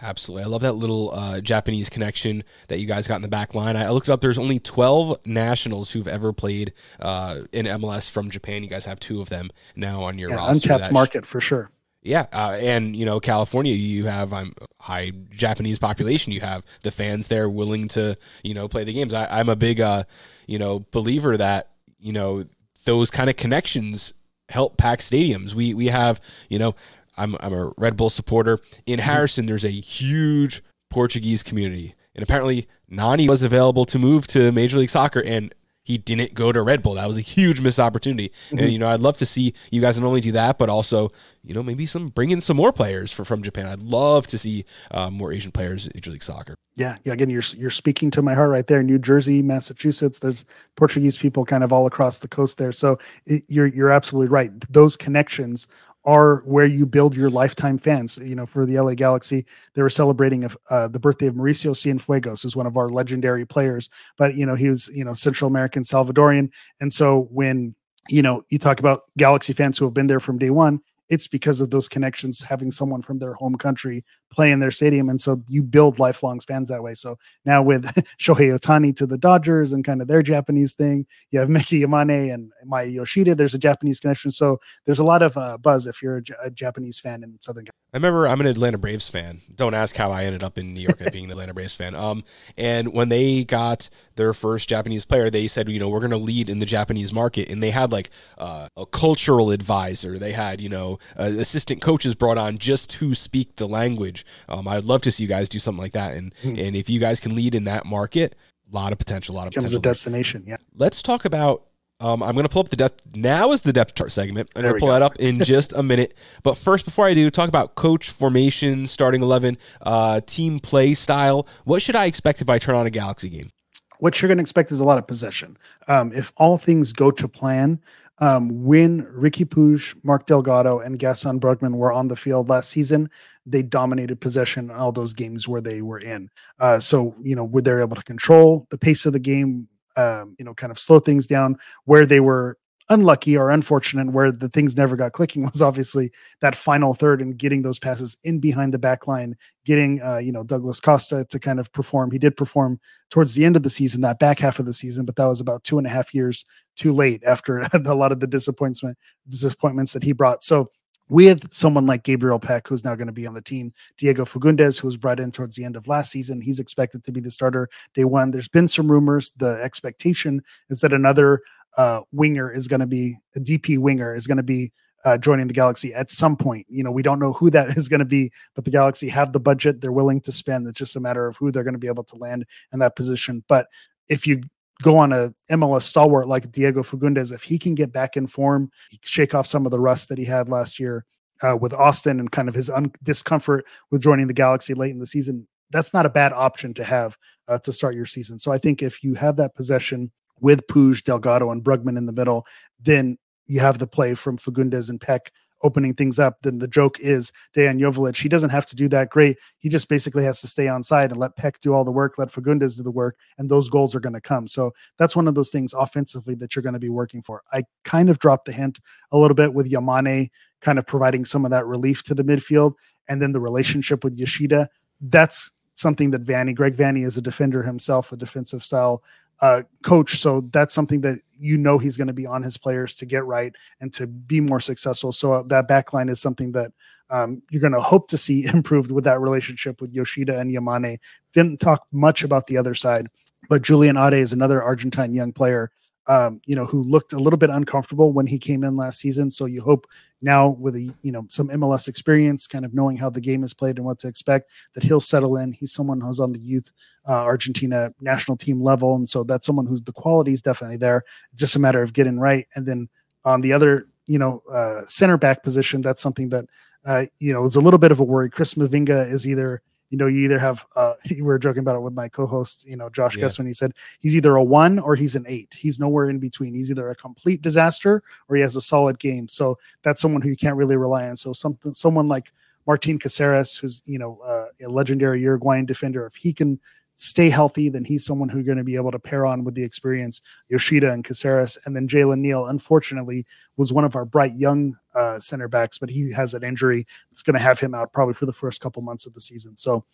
Absolutely. 0.00 0.44
I 0.44 0.46
love 0.46 0.60
that 0.60 0.74
little 0.74 1.12
uh, 1.12 1.40
Japanese 1.40 1.90
connection 1.90 2.44
that 2.68 2.78
you 2.78 2.86
guys 2.86 3.08
got 3.08 3.16
in 3.16 3.22
the 3.22 3.28
back 3.28 3.54
line. 3.54 3.76
I 3.76 3.90
looked 3.90 4.08
up, 4.08 4.20
there's 4.20 4.38
only 4.38 4.60
12 4.60 5.26
nationals 5.26 5.90
who've 5.90 6.06
ever 6.06 6.32
played 6.32 6.72
uh, 7.00 7.40
in 7.52 7.66
MLS 7.66 8.08
from 8.08 8.30
Japan. 8.30 8.62
You 8.62 8.68
guys 8.68 8.84
have 8.84 9.00
two 9.00 9.20
of 9.20 9.28
them 9.28 9.50
now 9.74 10.02
on 10.04 10.16
your 10.16 10.30
yeah, 10.30 10.36
roster. 10.36 10.72
Untapped 10.72 10.92
market 10.92 11.26
for 11.26 11.40
sure. 11.40 11.72
Yeah, 12.02 12.26
uh, 12.32 12.56
and 12.60 12.94
you 12.94 13.04
know, 13.04 13.18
California, 13.20 13.74
you 13.74 14.06
have 14.06 14.32
um, 14.32 14.52
high 14.80 15.12
Japanese 15.30 15.78
population. 15.78 16.32
You 16.32 16.40
have 16.40 16.64
the 16.82 16.90
fans 16.90 17.28
there 17.28 17.48
willing 17.48 17.88
to 17.88 18.16
you 18.42 18.54
know 18.54 18.68
play 18.68 18.84
the 18.84 18.92
games. 18.92 19.12
I, 19.12 19.40
am 19.40 19.48
a 19.48 19.56
big 19.56 19.80
uh, 19.80 20.04
you 20.46 20.58
know 20.58 20.86
believer 20.92 21.36
that 21.36 21.70
you 21.98 22.12
know 22.12 22.44
those 22.84 23.10
kind 23.10 23.28
of 23.28 23.36
connections 23.36 24.14
help 24.48 24.76
pack 24.76 25.00
stadiums. 25.00 25.54
We 25.54 25.74
we 25.74 25.86
have 25.86 26.20
you 26.48 26.58
know 26.58 26.74
I'm 27.16 27.36
I'm 27.40 27.52
a 27.52 27.72
Red 27.76 27.96
Bull 27.96 28.10
supporter 28.10 28.60
in 28.86 28.98
mm-hmm. 28.98 29.08
Harrison. 29.08 29.46
There's 29.46 29.64
a 29.64 29.70
huge 29.70 30.62
Portuguese 30.90 31.42
community, 31.42 31.94
and 32.14 32.22
apparently 32.22 32.68
Nani 32.88 33.28
was 33.28 33.42
available 33.42 33.84
to 33.86 33.98
move 33.98 34.26
to 34.28 34.52
Major 34.52 34.78
League 34.78 34.90
Soccer, 34.90 35.22
and 35.22 35.52
he 35.88 35.96
didn't 35.96 36.34
go 36.34 36.52
to 36.52 36.60
Red 36.60 36.82
Bull. 36.82 36.94
That 36.94 37.08
was 37.08 37.16
a 37.16 37.22
huge 37.22 37.62
missed 37.62 37.78
opportunity. 37.78 38.28
Mm-hmm. 38.28 38.58
And 38.58 38.70
you 38.70 38.78
know, 38.78 38.90
I'd 38.90 39.00
love 39.00 39.16
to 39.16 39.26
see 39.26 39.54
you 39.70 39.80
guys 39.80 39.98
not 39.98 40.06
only 40.06 40.20
do 40.20 40.32
that, 40.32 40.58
but 40.58 40.68
also 40.68 41.10
you 41.42 41.54
know 41.54 41.62
maybe 41.62 41.86
some 41.86 42.10
bring 42.10 42.28
in 42.28 42.42
some 42.42 42.58
more 42.58 42.72
players 42.72 43.10
for, 43.10 43.24
from 43.24 43.42
Japan. 43.42 43.66
I'd 43.66 43.80
love 43.80 44.26
to 44.26 44.36
see 44.36 44.66
uh, 44.90 45.08
more 45.08 45.32
Asian 45.32 45.50
players 45.50 45.86
in 45.86 45.92
Major 45.94 46.10
League 46.10 46.22
Soccer. 46.22 46.56
Yeah, 46.74 46.98
yeah. 47.04 47.14
Again, 47.14 47.30
you're 47.30 47.42
you're 47.56 47.70
speaking 47.70 48.10
to 48.10 48.20
my 48.20 48.34
heart 48.34 48.50
right 48.50 48.66
there. 48.66 48.82
New 48.82 48.98
Jersey, 48.98 49.40
Massachusetts. 49.40 50.18
There's 50.18 50.44
Portuguese 50.76 51.16
people 51.16 51.46
kind 51.46 51.64
of 51.64 51.72
all 51.72 51.86
across 51.86 52.18
the 52.18 52.28
coast 52.28 52.58
there. 52.58 52.70
So 52.72 52.98
it, 53.24 53.44
you're 53.48 53.66
you're 53.66 53.90
absolutely 53.90 54.28
right. 54.28 54.52
Those 54.70 54.94
connections 54.94 55.66
are 56.04 56.36
where 56.46 56.66
you 56.66 56.86
build 56.86 57.14
your 57.14 57.30
lifetime 57.30 57.78
fans. 57.78 58.18
You 58.18 58.34
know, 58.34 58.46
for 58.46 58.64
the 58.64 58.78
LA 58.80 58.94
Galaxy, 58.94 59.44
they 59.74 59.82
were 59.82 59.90
celebrating 59.90 60.48
uh, 60.70 60.88
the 60.88 60.98
birthday 60.98 61.26
of 61.26 61.34
Mauricio 61.34 61.72
Cienfuegos, 61.72 62.42
who's 62.42 62.56
one 62.56 62.66
of 62.66 62.76
our 62.76 62.88
legendary 62.88 63.44
players. 63.44 63.90
But 64.16 64.34
you 64.34 64.46
know, 64.46 64.54
he 64.54 64.68
was 64.68 64.88
you 64.88 65.04
know 65.04 65.14
Central 65.14 65.48
American 65.48 65.82
Salvadorian, 65.82 66.50
and 66.80 66.92
so 66.92 67.28
when 67.30 67.74
you 68.08 68.22
know 68.22 68.44
you 68.48 68.58
talk 68.58 68.80
about 68.80 69.02
Galaxy 69.16 69.52
fans 69.52 69.78
who 69.78 69.84
have 69.84 69.94
been 69.94 70.06
there 70.06 70.20
from 70.20 70.38
day 70.38 70.50
one, 70.50 70.80
it's 71.08 71.26
because 71.26 71.60
of 71.60 71.70
those 71.70 71.88
connections, 71.88 72.42
having 72.42 72.70
someone 72.70 73.02
from 73.02 73.18
their 73.18 73.34
home 73.34 73.56
country 73.56 74.04
play 74.30 74.52
in 74.52 74.60
their 74.60 74.70
stadium. 74.70 75.08
And 75.08 75.20
so 75.20 75.42
you 75.48 75.62
build 75.62 75.98
lifelong 75.98 76.40
fans 76.40 76.68
that 76.68 76.82
way. 76.82 76.94
So 76.94 77.16
now 77.44 77.62
with 77.62 77.84
Shohei 78.20 78.56
Ohtani 78.56 78.94
to 78.96 79.06
the 79.06 79.18
Dodgers 79.18 79.72
and 79.72 79.84
kind 79.84 80.02
of 80.02 80.08
their 80.08 80.22
Japanese 80.22 80.74
thing, 80.74 81.06
you 81.30 81.40
have 81.40 81.48
Miki 81.48 81.80
Yamane 81.82 82.32
and 82.32 82.52
Maya 82.64 82.86
Yoshida. 82.86 83.34
There's 83.34 83.54
a 83.54 83.58
Japanese 83.58 84.00
connection. 84.00 84.30
So 84.30 84.60
there's 84.86 84.98
a 84.98 85.04
lot 85.04 85.22
of 85.22 85.36
uh, 85.36 85.58
buzz 85.58 85.86
if 85.86 86.02
you're 86.02 86.16
a, 86.16 86.22
J- 86.22 86.34
a 86.42 86.50
Japanese 86.50 87.00
fan 87.00 87.22
in 87.22 87.38
Southern 87.40 87.64
California. 87.64 87.72
I 87.94 87.96
remember 87.96 88.28
I'm 88.28 88.40
an 88.42 88.46
Atlanta 88.46 88.76
Braves 88.76 89.08
fan. 89.08 89.40
Don't 89.54 89.72
ask 89.72 89.96
how 89.96 90.10
I 90.10 90.24
ended 90.24 90.42
up 90.42 90.58
in 90.58 90.74
New 90.74 90.82
York 90.82 91.00
being 91.10 91.24
an 91.24 91.30
Atlanta 91.30 91.54
Braves 91.54 91.74
fan. 91.74 91.94
Um, 91.94 92.22
and 92.58 92.92
when 92.92 93.08
they 93.08 93.44
got 93.44 93.88
their 94.16 94.34
first 94.34 94.68
Japanese 94.68 95.06
player, 95.06 95.30
they 95.30 95.46
said, 95.46 95.70
you 95.70 95.80
know, 95.80 95.88
we're 95.88 96.00
going 96.00 96.10
to 96.10 96.18
lead 96.18 96.50
in 96.50 96.58
the 96.58 96.66
Japanese 96.66 97.14
market, 97.14 97.48
and 97.48 97.62
they 97.62 97.70
had 97.70 97.90
like 97.90 98.10
uh, 98.36 98.68
a 98.76 98.84
cultural 98.84 99.50
advisor. 99.50 100.18
They 100.18 100.32
had, 100.32 100.60
you 100.60 100.68
know, 100.68 100.98
uh, 101.18 101.32
assistant 101.38 101.80
coaches 101.80 102.14
brought 102.14 102.36
on 102.36 102.58
just 102.58 102.90
to 102.90 103.14
speak 103.14 103.56
the 103.56 103.66
language. 103.66 104.17
Um, 104.48 104.68
I'd 104.68 104.84
love 104.84 105.02
to 105.02 105.10
see 105.10 105.24
you 105.24 105.28
guys 105.28 105.48
do 105.48 105.58
something 105.58 105.82
like 105.82 105.92
that, 105.92 106.14
and 106.14 106.34
mm-hmm. 106.42 106.58
and 106.58 106.76
if 106.76 106.88
you 106.88 107.00
guys 107.00 107.20
can 107.20 107.34
lead 107.34 107.54
in 107.54 107.64
that 107.64 107.86
market, 107.86 108.36
a 108.70 108.74
lot 108.74 108.92
of 108.92 108.98
potential, 108.98 109.34
a 109.34 109.36
lot 109.36 109.46
of 109.46 109.52
Becomes 109.52 109.72
potential. 109.72 109.78
a 109.78 109.82
destination. 109.82 110.44
Yeah. 110.46 110.56
Let's 110.74 111.02
talk 111.02 111.24
about 111.24 111.68
um, 112.00 112.22
I'm 112.22 112.34
going 112.34 112.44
to 112.44 112.48
pull 112.48 112.60
up 112.60 112.68
the 112.68 112.76
depth. 112.76 113.16
Now 113.16 113.50
is 113.50 113.62
the 113.62 113.72
depth 113.72 113.94
chart 113.94 114.12
segment. 114.12 114.50
I'm 114.54 114.62
going 114.62 114.74
to 114.74 114.78
pull 114.78 114.88
go. 114.88 114.92
that 114.92 115.02
up 115.02 115.16
in 115.16 115.40
just 115.42 115.72
a 115.72 115.82
minute. 115.82 116.16
But 116.44 116.56
first, 116.56 116.84
before 116.84 117.06
I 117.06 117.14
do, 117.14 117.28
talk 117.30 117.48
about 117.48 117.74
coach 117.74 118.10
formation, 118.10 118.86
starting 118.86 119.20
11, 119.20 119.58
uh, 119.82 120.20
team 120.24 120.60
play 120.60 120.94
style. 120.94 121.48
What 121.64 121.82
should 121.82 121.96
I 121.96 122.04
expect 122.06 122.40
if 122.40 122.48
I 122.48 122.58
turn 122.58 122.76
on 122.76 122.86
a 122.86 122.90
Galaxy 122.90 123.28
game? 123.28 123.50
What 123.98 124.22
you're 124.22 124.28
going 124.28 124.38
to 124.38 124.42
expect 124.42 124.70
is 124.70 124.78
a 124.78 124.84
lot 124.84 124.98
of 124.98 125.08
possession. 125.08 125.58
Um, 125.88 126.12
if 126.12 126.32
all 126.36 126.56
things 126.56 126.92
go 126.92 127.10
to 127.10 127.26
plan, 127.26 127.80
um, 128.20 128.64
when 128.64 129.04
Riqui 129.04 129.46
Puig, 129.46 129.94
Mark 130.02 130.26
Delgado, 130.26 130.80
and 130.80 130.98
Gaston 130.98 131.40
Brugman 131.40 131.74
were 131.74 131.92
on 131.92 132.08
the 132.08 132.16
field 132.16 132.48
last 132.48 132.70
season, 132.70 133.10
they 133.46 133.62
dominated 133.62 134.20
possession 134.20 134.66
in 134.66 134.76
all 134.76 134.92
those 134.92 135.12
games 135.14 135.48
where 135.48 135.60
they 135.60 135.82
were 135.82 136.00
in. 136.00 136.28
Uh, 136.58 136.80
so, 136.80 137.14
you 137.22 137.36
know, 137.36 137.44
were 137.44 137.62
they 137.62 137.80
able 137.80 137.96
to 137.96 138.02
control 138.02 138.66
the 138.70 138.78
pace 138.78 139.06
of 139.06 139.12
the 139.12 139.18
game, 139.18 139.68
um, 139.96 140.36
you 140.38 140.44
know, 140.44 140.54
kind 140.54 140.70
of 140.70 140.78
slow 140.78 140.98
things 140.98 141.26
down 141.26 141.56
where 141.84 142.06
they 142.06 142.20
were 142.20 142.58
unlucky 142.90 143.36
or 143.36 143.50
unfortunate 143.50 144.12
where 144.12 144.32
the 144.32 144.48
things 144.48 144.76
never 144.76 144.96
got 144.96 145.12
clicking 145.12 145.44
was 145.52 145.60
obviously 145.62 146.10
that 146.40 146.56
final 146.56 146.94
third 146.94 147.20
and 147.20 147.38
getting 147.38 147.62
those 147.62 147.78
passes 147.78 148.16
in 148.24 148.38
behind 148.38 148.72
the 148.72 148.78
back 148.78 149.06
line, 149.06 149.36
getting 149.64 150.02
uh, 150.02 150.18
you 150.18 150.32
know 150.32 150.42
Douglas 150.42 150.80
Costa 150.80 151.24
to 151.30 151.38
kind 151.38 151.60
of 151.60 151.72
perform. 151.72 152.10
He 152.10 152.18
did 152.18 152.36
perform 152.36 152.80
towards 153.10 153.34
the 153.34 153.44
end 153.44 153.56
of 153.56 153.62
the 153.62 153.70
season, 153.70 154.00
that 154.02 154.18
back 154.18 154.38
half 154.38 154.58
of 154.58 154.66
the 154.66 154.74
season, 154.74 155.04
but 155.04 155.16
that 155.16 155.26
was 155.26 155.40
about 155.40 155.64
two 155.64 155.78
and 155.78 155.86
a 155.86 155.90
half 155.90 156.14
years 156.14 156.44
too 156.76 156.92
late 156.92 157.22
after 157.26 157.58
a 157.72 157.94
lot 157.94 158.12
of 158.12 158.20
the 158.20 158.26
disappointment 158.26 158.96
disappointments 159.28 159.92
that 159.92 160.02
he 160.02 160.12
brought. 160.12 160.42
So 160.42 160.70
with 161.08 161.52
someone 161.52 161.86
like 161.86 162.02
Gabriel 162.02 162.38
Pec, 162.38 162.68
who's 162.68 162.84
now 162.84 162.94
going 162.94 163.06
to 163.06 163.12
be 163.12 163.26
on 163.26 163.34
the 163.34 163.42
team, 163.42 163.72
Diego 163.96 164.24
Fagundez, 164.24 164.80
who 164.80 164.86
was 164.86 164.96
brought 164.96 165.20
in 165.20 165.32
towards 165.32 165.56
the 165.56 165.64
end 165.64 165.76
of 165.76 165.88
last 165.88 166.10
season, 166.10 166.40
he's 166.40 166.60
expected 166.60 167.02
to 167.04 167.12
be 167.12 167.20
the 167.20 167.30
starter 167.30 167.68
day 167.94 168.04
one. 168.04 168.30
There's 168.30 168.48
been 168.48 168.68
some 168.68 168.90
rumors. 168.90 169.32
The 169.36 169.60
expectation 169.62 170.42
is 170.68 170.80
that 170.80 170.92
another 170.92 171.40
uh, 171.78 172.00
winger 172.12 172.52
is 172.52 172.68
going 172.68 172.80
to 172.80 172.86
be 172.86 173.16
a 173.34 173.40
DP 173.40 173.78
winger 173.78 174.14
is 174.14 174.26
going 174.26 174.36
to 174.36 174.42
be 174.42 174.72
uh, 175.04 175.16
joining 175.16 175.46
the 175.46 175.54
Galaxy 175.54 175.94
at 175.94 176.10
some 176.10 176.36
point. 176.36 176.66
You 176.68 176.82
know, 176.82 176.90
we 176.90 177.02
don't 177.02 177.20
know 177.20 177.32
who 177.32 177.50
that 177.50 177.70
is 177.78 177.88
going 177.88 178.00
to 178.00 178.04
be, 178.04 178.30
but 178.54 178.64
the 178.64 178.70
Galaxy 178.70 179.08
have 179.08 179.32
the 179.32 179.40
budget 179.40 179.80
they're 179.80 179.92
willing 179.92 180.20
to 180.22 180.32
spend. 180.32 180.66
It's 180.66 180.78
just 180.78 180.96
a 180.96 181.00
matter 181.00 181.26
of 181.26 181.36
who 181.36 181.50
they're 181.50 181.64
going 181.64 181.74
to 181.74 181.78
be 181.78 181.86
able 181.86 182.04
to 182.04 182.16
land 182.16 182.44
in 182.72 182.80
that 182.80 182.96
position. 182.96 183.44
But 183.48 183.68
if 184.08 184.26
you 184.26 184.42
go 184.82 184.98
on 184.98 185.12
a 185.12 185.32
MLS 185.50 185.82
stalwart 185.82 186.28
like 186.28 186.50
Diego 186.50 186.82
Fagundez, 186.82 187.32
if 187.32 187.44
he 187.44 187.58
can 187.58 187.74
get 187.74 187.92
back 187.92 188.16
in 188.16 188.26
form, 188.26 188.70
shake 189.02 189.34
off 189.34 189.46
some 189.46 189.64
of 189.64 189.70
the 189.70 189.80
rust 189.80 190.08
that 190.08 190.18
he 190.18 190.24
had 190.24 190.48
last 190.48 190.80
year 190.80 191.04
uh, 191.42 191.56
with 191.56 191.72
Austin 191.72 192.18
and 192.18 192.32
kind 192.32 192.48
of 192.48 192.54
his 192.54 192.68
un- 192.68 192.92
discomfort 193.02 193.64
with 193.90 194.02
joining 194.02 194.26
the 194.26 194.32
Galaxy 194.32 194.74
late 194.74 194.90
in 194.90 194.98
the 194.98 195.06
season, 195.06 195.46
that's 195.70 195.94
not 195.94 196.06
a 196.06 196.10
bad 196.10 196.32
option 196.32 196.74
to 196.74 196.84
have 196.84 197.16
uh, 197.46 197.58
to 197.58 197.72
start 197.72 197.94
your 197.94 198.06
season. 198.06 198.38
So 198.38 198.50
I 198.50 198.58
think 198.58 198.82
if 198.82 199.04
you 199.04 199.14
have 199.14 199.36
that 199.36 199.54
possession 199.54 200.10
with 200.40 200.66
Puig, 200.66 201.04
Delgado, 201.04 201.50
and 201.50 201.62
Brugman 201.62 201.96
in 201.96 202.06
the 202.06 202.12
middle, 202.12 202.46
then 202.80 203.18
you 203.46 203.60
have 203.60 203.78
the 203.78 203.86
play 203.86 204.14
from 204.14 204.38
Fagundez 204.38 204.90
and 204.90 205.00
Pec 205.00 205.28
opening 205.62 205.94
things 205.94 206.18
up, 206.18 206.40
then 206.42 206.58
the 206.58 206.68
joke 206.68 206.98
is 207.00 207.32
Dejan 207.54 207.80
Joveljic. 207.80 208.20
He 208.20 208.28
doesn't 208.28 208.50
have 208.50 208.66
to 208.66 208.76
do 208.76 208.88
that 208.88 209.10
great. 209.10 209.38
He 209.58 209.68
just 209.68 209.88
basically 209.88 210.24
has 210.24 210.40
to 210.40 210.48
stay 210.48 210.68
on 210.68 210.82
side 210.82 211.10
and 211.10 211.18
let 211.18 211.36
Pec 211.36 211.54
do 211.60 211.74
all 211.74 211.84
the 211.84 211.90
work, 211.90 212.18
let 212.18 212.28
Fagundez 212.28 212.76
do 212.76 212.82
the 212.82 212.90
work, 212.90 213.16
and 213.38 213.50
those 213.50 213.68
goals 213.68 213.94
are 213.94 214.00
going 214.00 214.14
to 214.14 214.20
come. 214.20 214.46
So 214.46 214.72
that's 214.96 215.16
one 215.16 215.28
of 215.28 215.34
those 215.34 215.50
things 215.50 215.74
offensively 215.74 216.34
that 216.36 216.54
you're 216.54 216.62
going 216.62 216.74
to 216.74 216.78
be 216.78 216.88
working 216.88 217.22
for. 217.22 217.42
I 217.52 217.64
kind 217.84 218.10
of 218.10 218.18
dropped 218.18 218.44
the 218.44 218.52
hint 218.52 218.80
a 219.10 219.18
little 219.18 219.34
bit 219.34 219.54
with 219.54 219.70
Yamane 219.70 220.30
kind 220.60 220.78
of 220.78 220.86
providing 220.86 221.24
some 221.24 221.44
of 221.44 221.50
that 221.50 221.66
relief 221.66 222.02
to 222.04 222.14
the 222.14 222.24
midfield. 222.24 222.74
And 223.08 223.22
then 223.22 223.32
the 223.32 223.40
relationship 223.40 224.04
with 224.04 224.14
Yoshida, 224.14 224.68
that's 225.00 225.50
something 225.74 226.10
that 226.10 226.24
Vanney, 226.24 226.54
Greg 226.54 226.76
Vanney 226.76 227.06
is 227.06 227.16
a 227.16 227.22
defender 227.22 227.62
himself, 227.62 228.12
a 228.12 228.16
defensive 228.16 228.64
style 228.64 229.02
uh, 229.40 229.62
coach. 229.82 230.18
So 230.18 230.48
that's 230.52 230.74
something 230.74 231.00
that 231.02 231.20
you 231.38 231.56
know 231.56 231.78
he's 231.78 231.96
going 231.96 232.08
to 232.08 232.12
be 232.12 232.26
on 232.26 232.42
his 232.42 232.56
players 232.56 232.94
to 232.96 233.06
get 233.06 233.24
right 233.24 233.52
and 233.80 233.92
to 233.94 234.06
be 234.06 234.40
more 234.40 234.60
successful. 234.60 235.12
So 235.12 235.34
uh, 235.34 235.42
that 235.44 235.68
back 235.68 235.92
line 235.92 236.08
is 236.08 236.20
something 236.20 236.52
that 236.52 236.72
um, 237.10 237.42
you're 237.50 237.60
going 237.60 237.72
to 237.72 237.80
hope 237.80 238.08
to 238.08 238.18
see 238.18 238.44
improved 238.52 238.90
with 238.90 239.04
that 239.04 239.20
relationship 239.20 239.80
with 239.80 239.92
Yoshida 239.92 240.38
and 240.38 240.50
Yamane. 240.50 240.98
Didn't 241.32 241.60
talk 241.60 241.86
much 241.92 242.24
about 242.24 242.46
the 242.46 242.56
other 242.56 242.74
side, 242.74 243.08
but 243.48 243.62
Julian 243.62 243.96
Aude 243.96 244.14
is 244.14 244.32
another 244.32 244.62
Argentine 244.62 245.14
young 245.14 245.32
player 245.32 245.70
um, 246.08 246.40
you 246.46 246.56
know, 246.56 246.64
who 246.64 246.82
looked 246.82 247.12
a 247.12 247.18
little 247.18 247.36
bit 247.36 247.50
uncomfortable 247.50 248.12
when 248.12 248.26
he 248.26 248.38
came 248.38 248.64
in 248.64 248.76
last 248.76 248.98
season. 248.98 249.30
So 249.30 249.44
you 249.44 249.60
hope 249.60 249.86
now 250.20 250.48
with 250.48 250.74
a 250.74 250.92
you 251.02 251.12
know 251.12 251.26
some 251.28 251.48
MLS 251.48 251.86
experience, 251.86 252.46
kind 252.46 252.64
of 252.64 252.74
knowing 252.74 252.96
how 252.96 253.10
the 253.10 253.20
game 253.20 253.44
is 253.44 253.54
played 253.54 253.76
and 253.76 253.84
what 253.84 253.98
to 254.00 254.08
expect, 254.08 254.50
that 254.74 254.82
he'll 254.82 255.00
settle 255.00 255.36
in. 255.36 255.52
He's 255.52 255.72
someone 255.72 256.00
who's 256.00 256.18
on 256.18 256.32
the 256.32 256.40
youth 256.40 256.72
uh, 257.06 257.12
Argentina 257.12 257.92
national 258.00 258.38
team 258.38 258.62
level, 258.62 258.96
and 258.96 259.08
so 259.08 259.22
that's 259.22 259.46
someone 259.46 259.66
who's 259.66 259.82
the 259.82 259.92
quality 259.92 260.32
is 260.32 260.42
definitely 260.42 260.78
there. 260.78 261.04
Just 261.34 261.56
a 261.56 261.60
matter 261.60 261.82
of 261.82 261.92
getting 261.92 262.18
right. 262.18 262.48
And 262.54 262.66
then 262.66 262.88
on 263.24 263.42
the 263.42 263.52
other, 263.52 263.86
you 264.06 264.18
know, 264.18 264.42
uh, 264.50 264.86
center 264.86 265.18
back 265.18 265.42
position, 265.42 265.82
that's 265.82 266.02
something 266.02 266.30
that 266.30 266.46
uh, 266.86 267.04
you 267.18 267.34
know 267.34 267.44
is 267.44 267.56
a 267.56 267.60
little 267.60 267.78
bit 267.78 267.92
of 267.92 268.00
a 268.00 268.04
worry. 268.04 268.30
Chris 268.30 268.54
Mavinga 268.54 269.12
is 269.12 269.28
either 269.28 269.60
you 269.90 269.98
know, 269.98 270.06
you 270.06 270.24
either 270.24 270.38
have 270.38 270.64
uh 270.76 270.94
we 271.10 271.22
were 271.22 271.38
joking 271.38 271.60
about 271.60 271.76
it 271.76 271.80
with 271.80 271.94
my 271.94 272.08
co-host, 272.08 272.66
you 272.66 272.76
know, 272.76 272.88
Josh 272.88 273.16
yeah. 273.16 273.24
Gussman. 273.24 273.46
He 273.46 273.52
said 273.52 273.72
he's 274.00 274.14
either 274.14 274.36
a 274.36 274.44
one 274.44 274.78
or 274.78 274.94
he's 274.94 275.16
an 275.16 275.24
eight. 275.28 275.56
He's 275.58 275.78
nowhere 275.78 276.10
in 276.10 276.18
between. 276.18 276.54
He's 276.54 276.70
either 276.70 276.90
a 276.90 276.94
complete 276.94 277.42
disaster 277.42 278.02
or 278.28 278.36
he 278.36 278.42
has 278.42 278.56
a 278.56 278.60
solid 278.60 278.98
game. 278.98 279.28
So 279.28 279.58
that's 279.82 280.00
someone 280.00 280.22
who 280.22 280.30
you 280.30 280.36
can't 280.36 280.56
really 280.56 280.76
rely 280.76 281.08
on. 281.08 281.16
So 281.16 281.32
something 281.32 281.74
someone 281.74 282.08
like 282.08 282.32
Martin 282.66 282.98
Caceres, 282.98 283.56
who's 283.56 283.82
you 283.86 283.98
know 283.98 284.20
uh, 284.24 284.64
a 284.64 284.68
legendary 284.68 285.22
Uruguayan 285.22 285.64
defender, 285.64 286.06
if 286.06 286.14
he 286.14 286.32
can 286.32 286.60
stay 287.00 287.30
healthy, 287.30 287.68
then 287.68 287.84
he's 287.84 288.04
someone 288.04 288.28
who's 288.28 288.44
going 288.44 288.58
to 288.58 288.64
be 288.64 288.74
able 288.74 288.90
to 288.90 288.98
pair 288.98 289.24
on 289.24 289.44
with 289.44 289.54
the 289.54 289.62
experience, 289.62 290.20
Yoshida 290.48 290.92
and 290.92 291.04
Caceres. 291.04 291.56
And 291.64 291.74
then 291.74 291.86
Jalen 291.86 292.18
Neal, 292.18 292.46
unfortunately, 292.46 293.24
was 293.56 293.72
one 293.72 293.84
of 293.84 293.94
our 293.94 294.04
bright 294.04 294.34
young 294.34 294.76
uh, 294.96 295.20
center 295.20 295.46
backs, 295.46 295.78
but 295.78 295.90
he 295.90 296.12
has 296.12 296.34
an 296.34 296.42
injury 296.42 296.88
that's 297.10 297.22
going 297.22 297.34
to 297.34 297.40
have 297.40 297.60
him 297.60 297.72
out 297.72 297.92
probably 297.92 298.14
for 298.14 298.26
the 298.26 298.32
first 298.32 298.60
couple 298.60 298.82
months 298.82 299.06
of 299.06 299.14
the 299.14 299.20
season. 299.20 299.56
So 299.56 299.84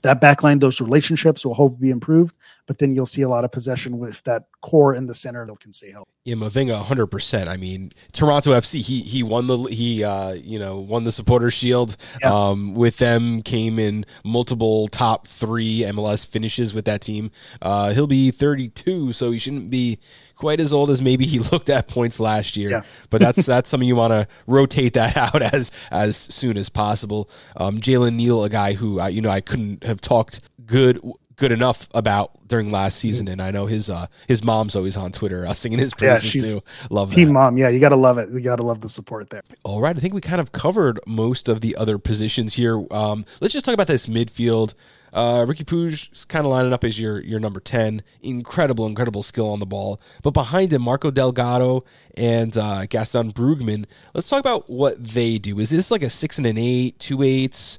that 0.00 0.22
backline, 0.22 0.58
those 0.60 0.80
relationships 0.80 1.44
will 1.44 1.54
hope 1.54 1.78
be 1.78 1.90
improved, 1.90 2.34
but 2.68 2.78
then 2.78 2.94
you'll 2.94 3.06
see 3.06 3.22
a 3.22 3.28
lot 3.28 3.44
of 3.44 3.50
possession 3.50 3.98
with 3.98 4.22
that 4.24 4.44
core 4.60 4.94
in 4.94 5.06
the 5.06 5.14
center 5.14 5.44
that 5.46 5.58
can 5.58 5.72
stay 5.72 5.90
healthy. 5.90 6.10
Yeah, 6.24 6.34
Mavinga, 6.34 6.82
hundred 6.82 7.06
percent. 7.06 7.48
I 7.48 7.56
mean, 7.56 7.90
Toronto 8.12 8.52
FC, 8.52 8.82
he 8.82 9.00
he 9.00 9.22
won 9.22 9.46
the 9.46 9.56
he 9.64 10.04
uh 10.04 10.34
you 10.34 10.58
know 10.58 10.76
won 10.76 11.04
the 11.04 11.10
Supporter 11.12 11.50
Shield. 11.50 11.96
Yeah. 12.20 12.32
Um, 12.32 12.74
with 12.74 12.98
them 12.98 13.40
came 13.40 13.78
in 13.78 14.04
multiple 14.24 14.88
top 14.88 15.26
three 15.26 15.80
MLS 15.80 16.26
finishes 16.26 16.74
with 16.74 16.84
that 16.84 17.00
team. 17.00 17.30
Uh, 17.62 17.94
he'll 17.94 18.06
be 18.06 18.30
thirty 18.30 18.68
two, 18.68 19.14
so 19.14 19.30
he 19.30 19.38
shouldn't 19.38 19.70
be 19.70 19.98
quite 20.36 20.60
as 20.60 20.72
old 20.72 20.90
as 20.90 21.00
maybe 21.00 21.24
he 21.24 21.38
looked 21.52 21.70
at 21.70 21.88
points 21.88 22.20
last 22.20 22.58
year. 22.58 22.70
Yeah. 22.70 22.82
but 23.08 23.22
that's 23.22 23.46
that's 23.46 23.70
something 23.70 23.88
you 23.88 23.96
want 23.96 24.12
to 24.12 24.28
rotate 24.46 24.92
that 24.92 25.16
out 25.34 25.40
as 25.40 25.72
as 25.90 26.14
soon 26.16 26.58
as 26.58 26.68
possible. 26.68 27.30
Um, 27.56 27.78
Jalen 27.78 28.16
Neal, 28.16 28.44
a 28.44 28.50
guy 28.50 28.74
who 28.74 29.00
I, 29.00 29.08
you 29.08 29.22
know 29.22 29.30
I 29.30 29.40
couldn't 29.40 29.82
have 29.84 30.02
talked 30.02 30.40
good 30.66 31.00
good 31.38 31.52
enough 31.52 31.88
about 31.94 32.32
during 32.46 32.70
last 32.70 32.98
season, 32.98 33.28
and 33.28 33.40
I 33.40 33.50
know 33.50 33.66
his 33.66 33.88
uh 33.88 34.08
his 34.26 34.44
mom's 34.44 34.76
always 34.76 34.96
on 34.96 35.12
Twitter 35.12 35.46
uh, 35.46 35.54
singing 35.54 35.78
his 35.78 35.94
praises 35.94 36.34
yeah, 36.34 36.42
too. 36.42 36.62
Love 36.90 37.14
team 37.14 37.28
that. 37.28 37.32
mom, 37.32 37.56
yeah, 37.56 37.68
you 37.68 37.80
gotta 37.80 37.96
love 37.96 38.18
it. 38.18 38.28
You 38.30 38.40
gotta 38.40 38.62
love 38.62 38.82
the 38.82 38.88
support 38.88 39.30
there. 39.30 39.42
All 39.64 39.80
right, 39.80 39.96
I 39.96 40.00
think 40.00 40.12
we 40.12 40.20
kind 40.20 40.40
of 40.40 40.52
covered 40.52 41.00
most 41.06 41.48
of 41.48 41.62
the 41.62 41.76
other 41.76 41.98
positions 41.98 42.54
here. 42.54 42.84
Um, 42.90 43.24
let's 43.40 43.54
just 43.54 43.64
talk 43.64 43.74
about 43.74 43.86
this 43.86 44.06
midfield. 44.06 44.74
Uh, 45.12 45.46
Puig 45.46 46.12
is 46.12 46.24
kind 46.26 46.44
of 46.44 46.50
lining 46.50 46.72
up 46.72 46.84
as 46.84 47.00
your 47.00 47.20
your 47.20 47.40
number 47.40 47.60
ten. 47.60 48.02
Incredible, 48.22 48.86
incredible 48.86 49.22
skill 49.22 49.48
on 49.48 49.58
the 49.58 49.66
ball. 49.66 50.00
But 50.22 50.32
behind 50.32 50.72
him, 50.72 50.82
Marco 50.82 51.10
Delgado 51.10 51.84
and 52.16 52.56
uh, 52.58 52.86
Gaston 52.86 53.32
Brugman. 53.32 53.86
Let's 54.12 54.28
talk 54.28 54.40
about 54.40 54.68
what 54.68 55.02
they 55.02 55.38
do. 55.38 55.58
Is 55.60 55.70
this 55.70 55.90
like 55.90 56.02
a 56.02 56.10
six 56.10 56.36
and 56.36 56.46
an 56.46 56.58
eight, 56.58 56.98
two 56.98 57.22
eights? 57.22 57.78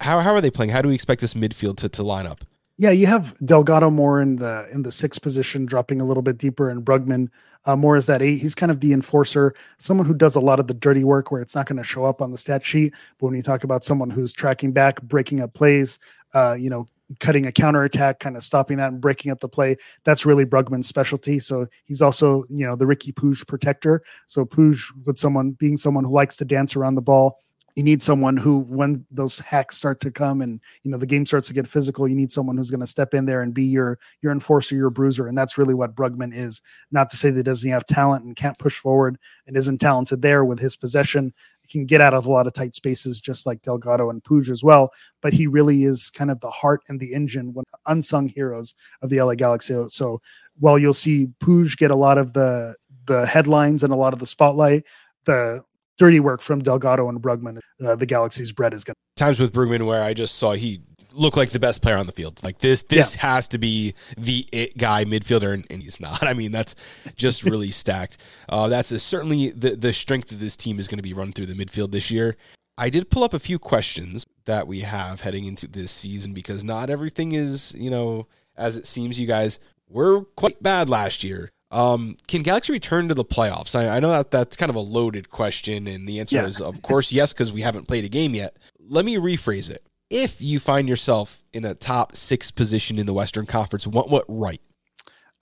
How 0.00 0.20
how 0.20 0.34
are 0.34 0.40
they 0.40 0.50
playing? 0.50 0.70
How 0.70 0.82
do 0.82 0.88
we 0.88 0.94
expect 0.94 1.20
this 1.20 1.34
midfield 1.34 1.78
to, 1.78 1.88
to 1.88 2.02
line 2.02 2.26
up? 2.26 2.40
Yeah, 2.80 2.90
you 2.90 3.06
have 3.06 3.36
Delgado 3.44 3.90
more 3.90 4.20
in 4.20 4.36
the 4.36 4.68
in 4.72 4.82
the 4.82 4.92
sixth 4.92 5.20
position, 5.20 5.66
dropping 5.66 6.00
a 6.00 6.04
little 6.04 6.22
bit 6.22 6.38
deeper, 6.38 6.70
and 6.70 6.84
Brugman 6.84 7.28
uh, 7.64 7.74
more 7.74 7.96
as 7.96 8.06
that 8.06 8.22
eight. 8.22 8.38
He's 8.38 8.54
kind 8.54 8.70
of 8.70 8.80
the 8.80 8.92
enforcer, 8.92 9.52
someone 9.78 10.06
who 10.06 10.14
does 10.14 10.36
a 10.36 10.40
lot 10.40 10.60
of 10.60 10.68
the 10.68 10.74
dirty 10.74 11.02
work 11.02 11.30
where 11.30 11.42
it's 11.42 11.56
not 11.56 11.66
going 11.66 11.76
to 11.76 11.84
show 11.84 12.04
up 12.04 12.22
on 12.22 12.30
the 12.30 12.38
stat 12.38 12.64
sheet. 12.64 12.94
But 13.18 13.26
when 13.26 13.34
you 13.34 13.42
talk 13.42 13.64
about 13.64 13.84
someone 13.84 14.10
who's 14.10 14.32
tracking 14.32 14.72
back, 14.72 15.02
breaking 15.02 15.40
up 15.40 15.54
plays, 15.54 15.98
uh, 16.34 16.54
you 16.54 16.70
know, 16.70 16.86
cutting 17.20 17.46
a 17.46 17.52
counter 17.52 17.82
attack, 17.82 18.20
kind 18.20 18.36
of 18.36 18.44
stopping 18.44 18.76
that 18.76 18.92
and 18.92 19.00
breaking 19.00 19.32
up 19.32 19.40
the 19.40 19.48
play. 19.48 19.76
That's 20.04 20.24
really 20.24 20.44
Brugman's 20.46 20.86
specialty. 20.86 21.40
So 21.40 21.66
he's 21.84 22.00
also, 22.00 22.44
you 22.48 22.66
know, 22.66 22.76
the 22.76 22.84
Riqui 22.84 23.12
Puig 23.12 23.46
protector. 23.48 24.02
So 24.28 24.44
Puig 24.44 24.80
with 25.04 25.18
someone 25.18 25.52
being 25.52 25.78
someone 25.78 26.04
who 26.04 26.12
likes 26.12 26.36
to 26.36 26.44
dance 26.44 26.76
around 26.76 26.94
the 26.94 27.02
ball. 27.02 27.38
You 27.78 27.84
need 27.84 28.02
someone 28.02 28.36
who, 28.36 28.58
when 28.58 29.06
those 29.08 29.38
hacks 29.38 29.76
start 29.76 30.00
to 30.00 30.10
come 30.10 30.42
and 30.42 30.60
you 30.82 30.90
know 30.90 30.98
the 30.98 31.06
game 31.06 31.24
starts 31.24 31.46
to 31.46 31.54
get 31.54 31.68
physical, 31.68 32.08
you 32.08 32.16
need 32.16 32.32
someone 32.32 32.56
who's 32.56 32.70
going 32.70 32.80
to 32.80 32.88
step 32.88 33.14
in 33.14 33.24
there 33.24 33.40
and 33.40 33.54
be 33.54 33.64
your 33.64 34.00
your 34.20 34.32
enforcer, 34.32 34.74
your 34.74 34.90
bruiser, 34.90 35.28
and 35.28 35.38
that's 35.38 35.56
really 35.56 35.74
what 35.74 35.94
Brugman 35.94 36.34
is. 36.34 36.60
Not 36.90 37.08
to 37.10 37.16
say 37.16 37.30
that 37.30 37.36
he 37.36 37.42
doesn't 37.44 37.70
have 37.70 37.86
talent 37.86 38.24
and 38.24 38.34
can't 38.34 38.58
push 38.58 38.76
forward 38.76 39.16
and 39.46 39.56
isn't 39.56 39.78
talented 39.78 40.22
there 40.22 40.44
with 40.44 40.58
his 40.58 40.74
possession 40.74 41.32
he 41.68 41.78
can 41.78 41.86
get 41.86 42.00
out 42.00 42.14
of 42.14 42.26
a 42.26 42.30
lot 42.30 42.46
of 42.46 42.54
tight 42.54 42.74
spaces, 42.74 43.20
just 43.20 43.46
like 43.46 43.62
Delgado 43.62 44.10
and 44.10 44.24
Puig 44.24 44.50
as 44.50 44.64
well. 44.64 44.90
But 45.20 45.32
he 45.32 45.46
really 45.46 45.84
is 45.84 46.10
kind 46.10 46.30
of 46.30 46.40
the 46.40 46.50
heart 46.50 46.82
and 46.88 46.98
the 46.98 47.12
engine, 47.12 47.52
one 47.52 47.64
unsung 47.86 48.28
heroes 48.28 48.74
of 49.02 49.10
the 49.10 49.20
LA 49.20 49.34
Galaxy. 49.34 49.74
So 49.88 50.20
while 50.58 50.78
you'll 50.78 50.94
see 50.94 51.28
Puig 51.40 51.76
get 51.76 51.90
a 51.90 51.96
lot 51.96 52.18
of 52.18 52.32
the 52.32 52.74
the 53.06 53.26
headlines 53.26 53.82
and 53.82 53.92
a 53.92 53.96
lot 53.96 54.12
of 54.12 54.18
the 54.18 54.26
spotlight, 54.26 54.84
the 55.24 55.62
dirty 55.98 56.20
work 56.20 56.40
from 56.40 56.62
Delgado 56.62 57.08
and 57.08 57.20
Brugman, 57.20 57.58
uh, 57.84 57.96
the 57.96 58.06
Galaxy's 58.06 58.52
bread 58.52 58.72
is 58.72 58.84
going. 58.84 58.94
Times 59.16 59.38
with 59.38 59.52
Brugman 59.52 59.86
where 59.86 60.02
I 60.02 60.14
just 60.14 60.36
saw 60.36 60.52
he 60.52 60.80
looked 61.12 61.36
like 61.36 61.50
the 61.50 61.58
best 61.58 61.82
player 61.82 61.96
on 61.96 62.06
the 62.06 62.12
field. 62.12 62.40
Like 62.42 62.58
this, 62.58 62.82
this 62.82 63.14
yeah. 63.14 63.22
has 63.22 63.48
to 63.48 63.58
be 63.58 63.94
the 64.16 64.46
it 64.52 64.76
guy 64.76 65.04
midfielder, 65.04 65.52
and, 65.52 65.66
and, 65.70 65.82
he's 65.82 66.00
not. 66.00 66.22
I 66.26 66.32
mean, 66.32 66.52
that's 66.52 66.74
just 67.16 67.42
really 67.44 67.70
stacked. 67.70 68.18
Uh, 68.48 68.68
that's 68.68 68.92
a, 68.92 68.98
certainly 68.98 69.50
the 69.50 69.76
the 69.76 69.92
strength 69.92 70.32
of 70.32 70.40
this 70.40 70.56
team 70.56 70.78
is 70.78 70.88
going 70.88 70.98
to 70.98 71.02
be 71.02 71.12
run 71.12 71.32
through 71.32 71.46
the 71.46 71.54
midfield 71.54 71.90
this 71.90 72.10
year. 72.10 72.36
I 72.76 72.90
did 72.90 73.10
pull 73.10 73.24
up 73.24 73.34
a 73.34 73.40
few 73.40 73.58
questions 73.58 74.24
that 74.44 74.68
we 74.68 74.80
have 74.80 75.22
heading 75.22 75.46
into 75.46 75.66
this 75.66 75.90
season 75.90 76.32
because 76.32 76.62
not 76.62 76.90
everything 76.90 77.32
is 77.32 77.74
you 77.76 77.90
know 77.90 78.26
as 78.56 78.76
it 78.76 78.86
seems. 78.86 79.18
You 79.18 79.26
guys 79.26 79.58
were 79.88 80.24
quite 80.36 80.62
bad 80.62 80.88
last 80.88 81.24
year. 81.24 81.50
Um, 81.70 82.16
can 82.28 82.42
Galaxy 82.42 82.72
return 82.72 83.08
to 83.08 83.14
the 83.14 83.24
playoffs? 83.24 83.74
I, 83.74 83.96
I, 83.96 84.00
know 84.00 84.10
that 84.10 84.30
that's 84.30 84.56
kind 84.56 84.70
of 84.70 84.76
a 84.76 84.80
loaded 84.80 85.28
question, 85.28 85.86
and 85.86 86.08
the 86.08 86.18
answer 86.18 86.36
yeah. 86.36 86.46
is, 86.46 86.62
of 86.62 86.80
course, 86.80 87.12
yes, 87.12 87.34
because 87.34 87.52
we 87.52 87.60
haven't 87.60 87.86
played 87.86 88.04
a 88.04 88.08
game 88.08 88.34
yet. 88.34 88.56
Let 88.80 89.04
me 89.04 89.16
rephrase 89.16 89.70
it 89.70 89.86
if 90.10 90.40
you 90.40 90.58
find 90.58 90.88
yourself 90.88 91.44
in 91.52 91.64
a 91.64 91.74
top 91.74 92.16
six 92.16 92.50
position 92.50 92.98
in 92.98 93.06
the 93.06 93.12
Western 93.12 93.46
Conference, 93.46 93.86
what 93.86 94.10
went 94.10 94.24
right? 94.28 94.60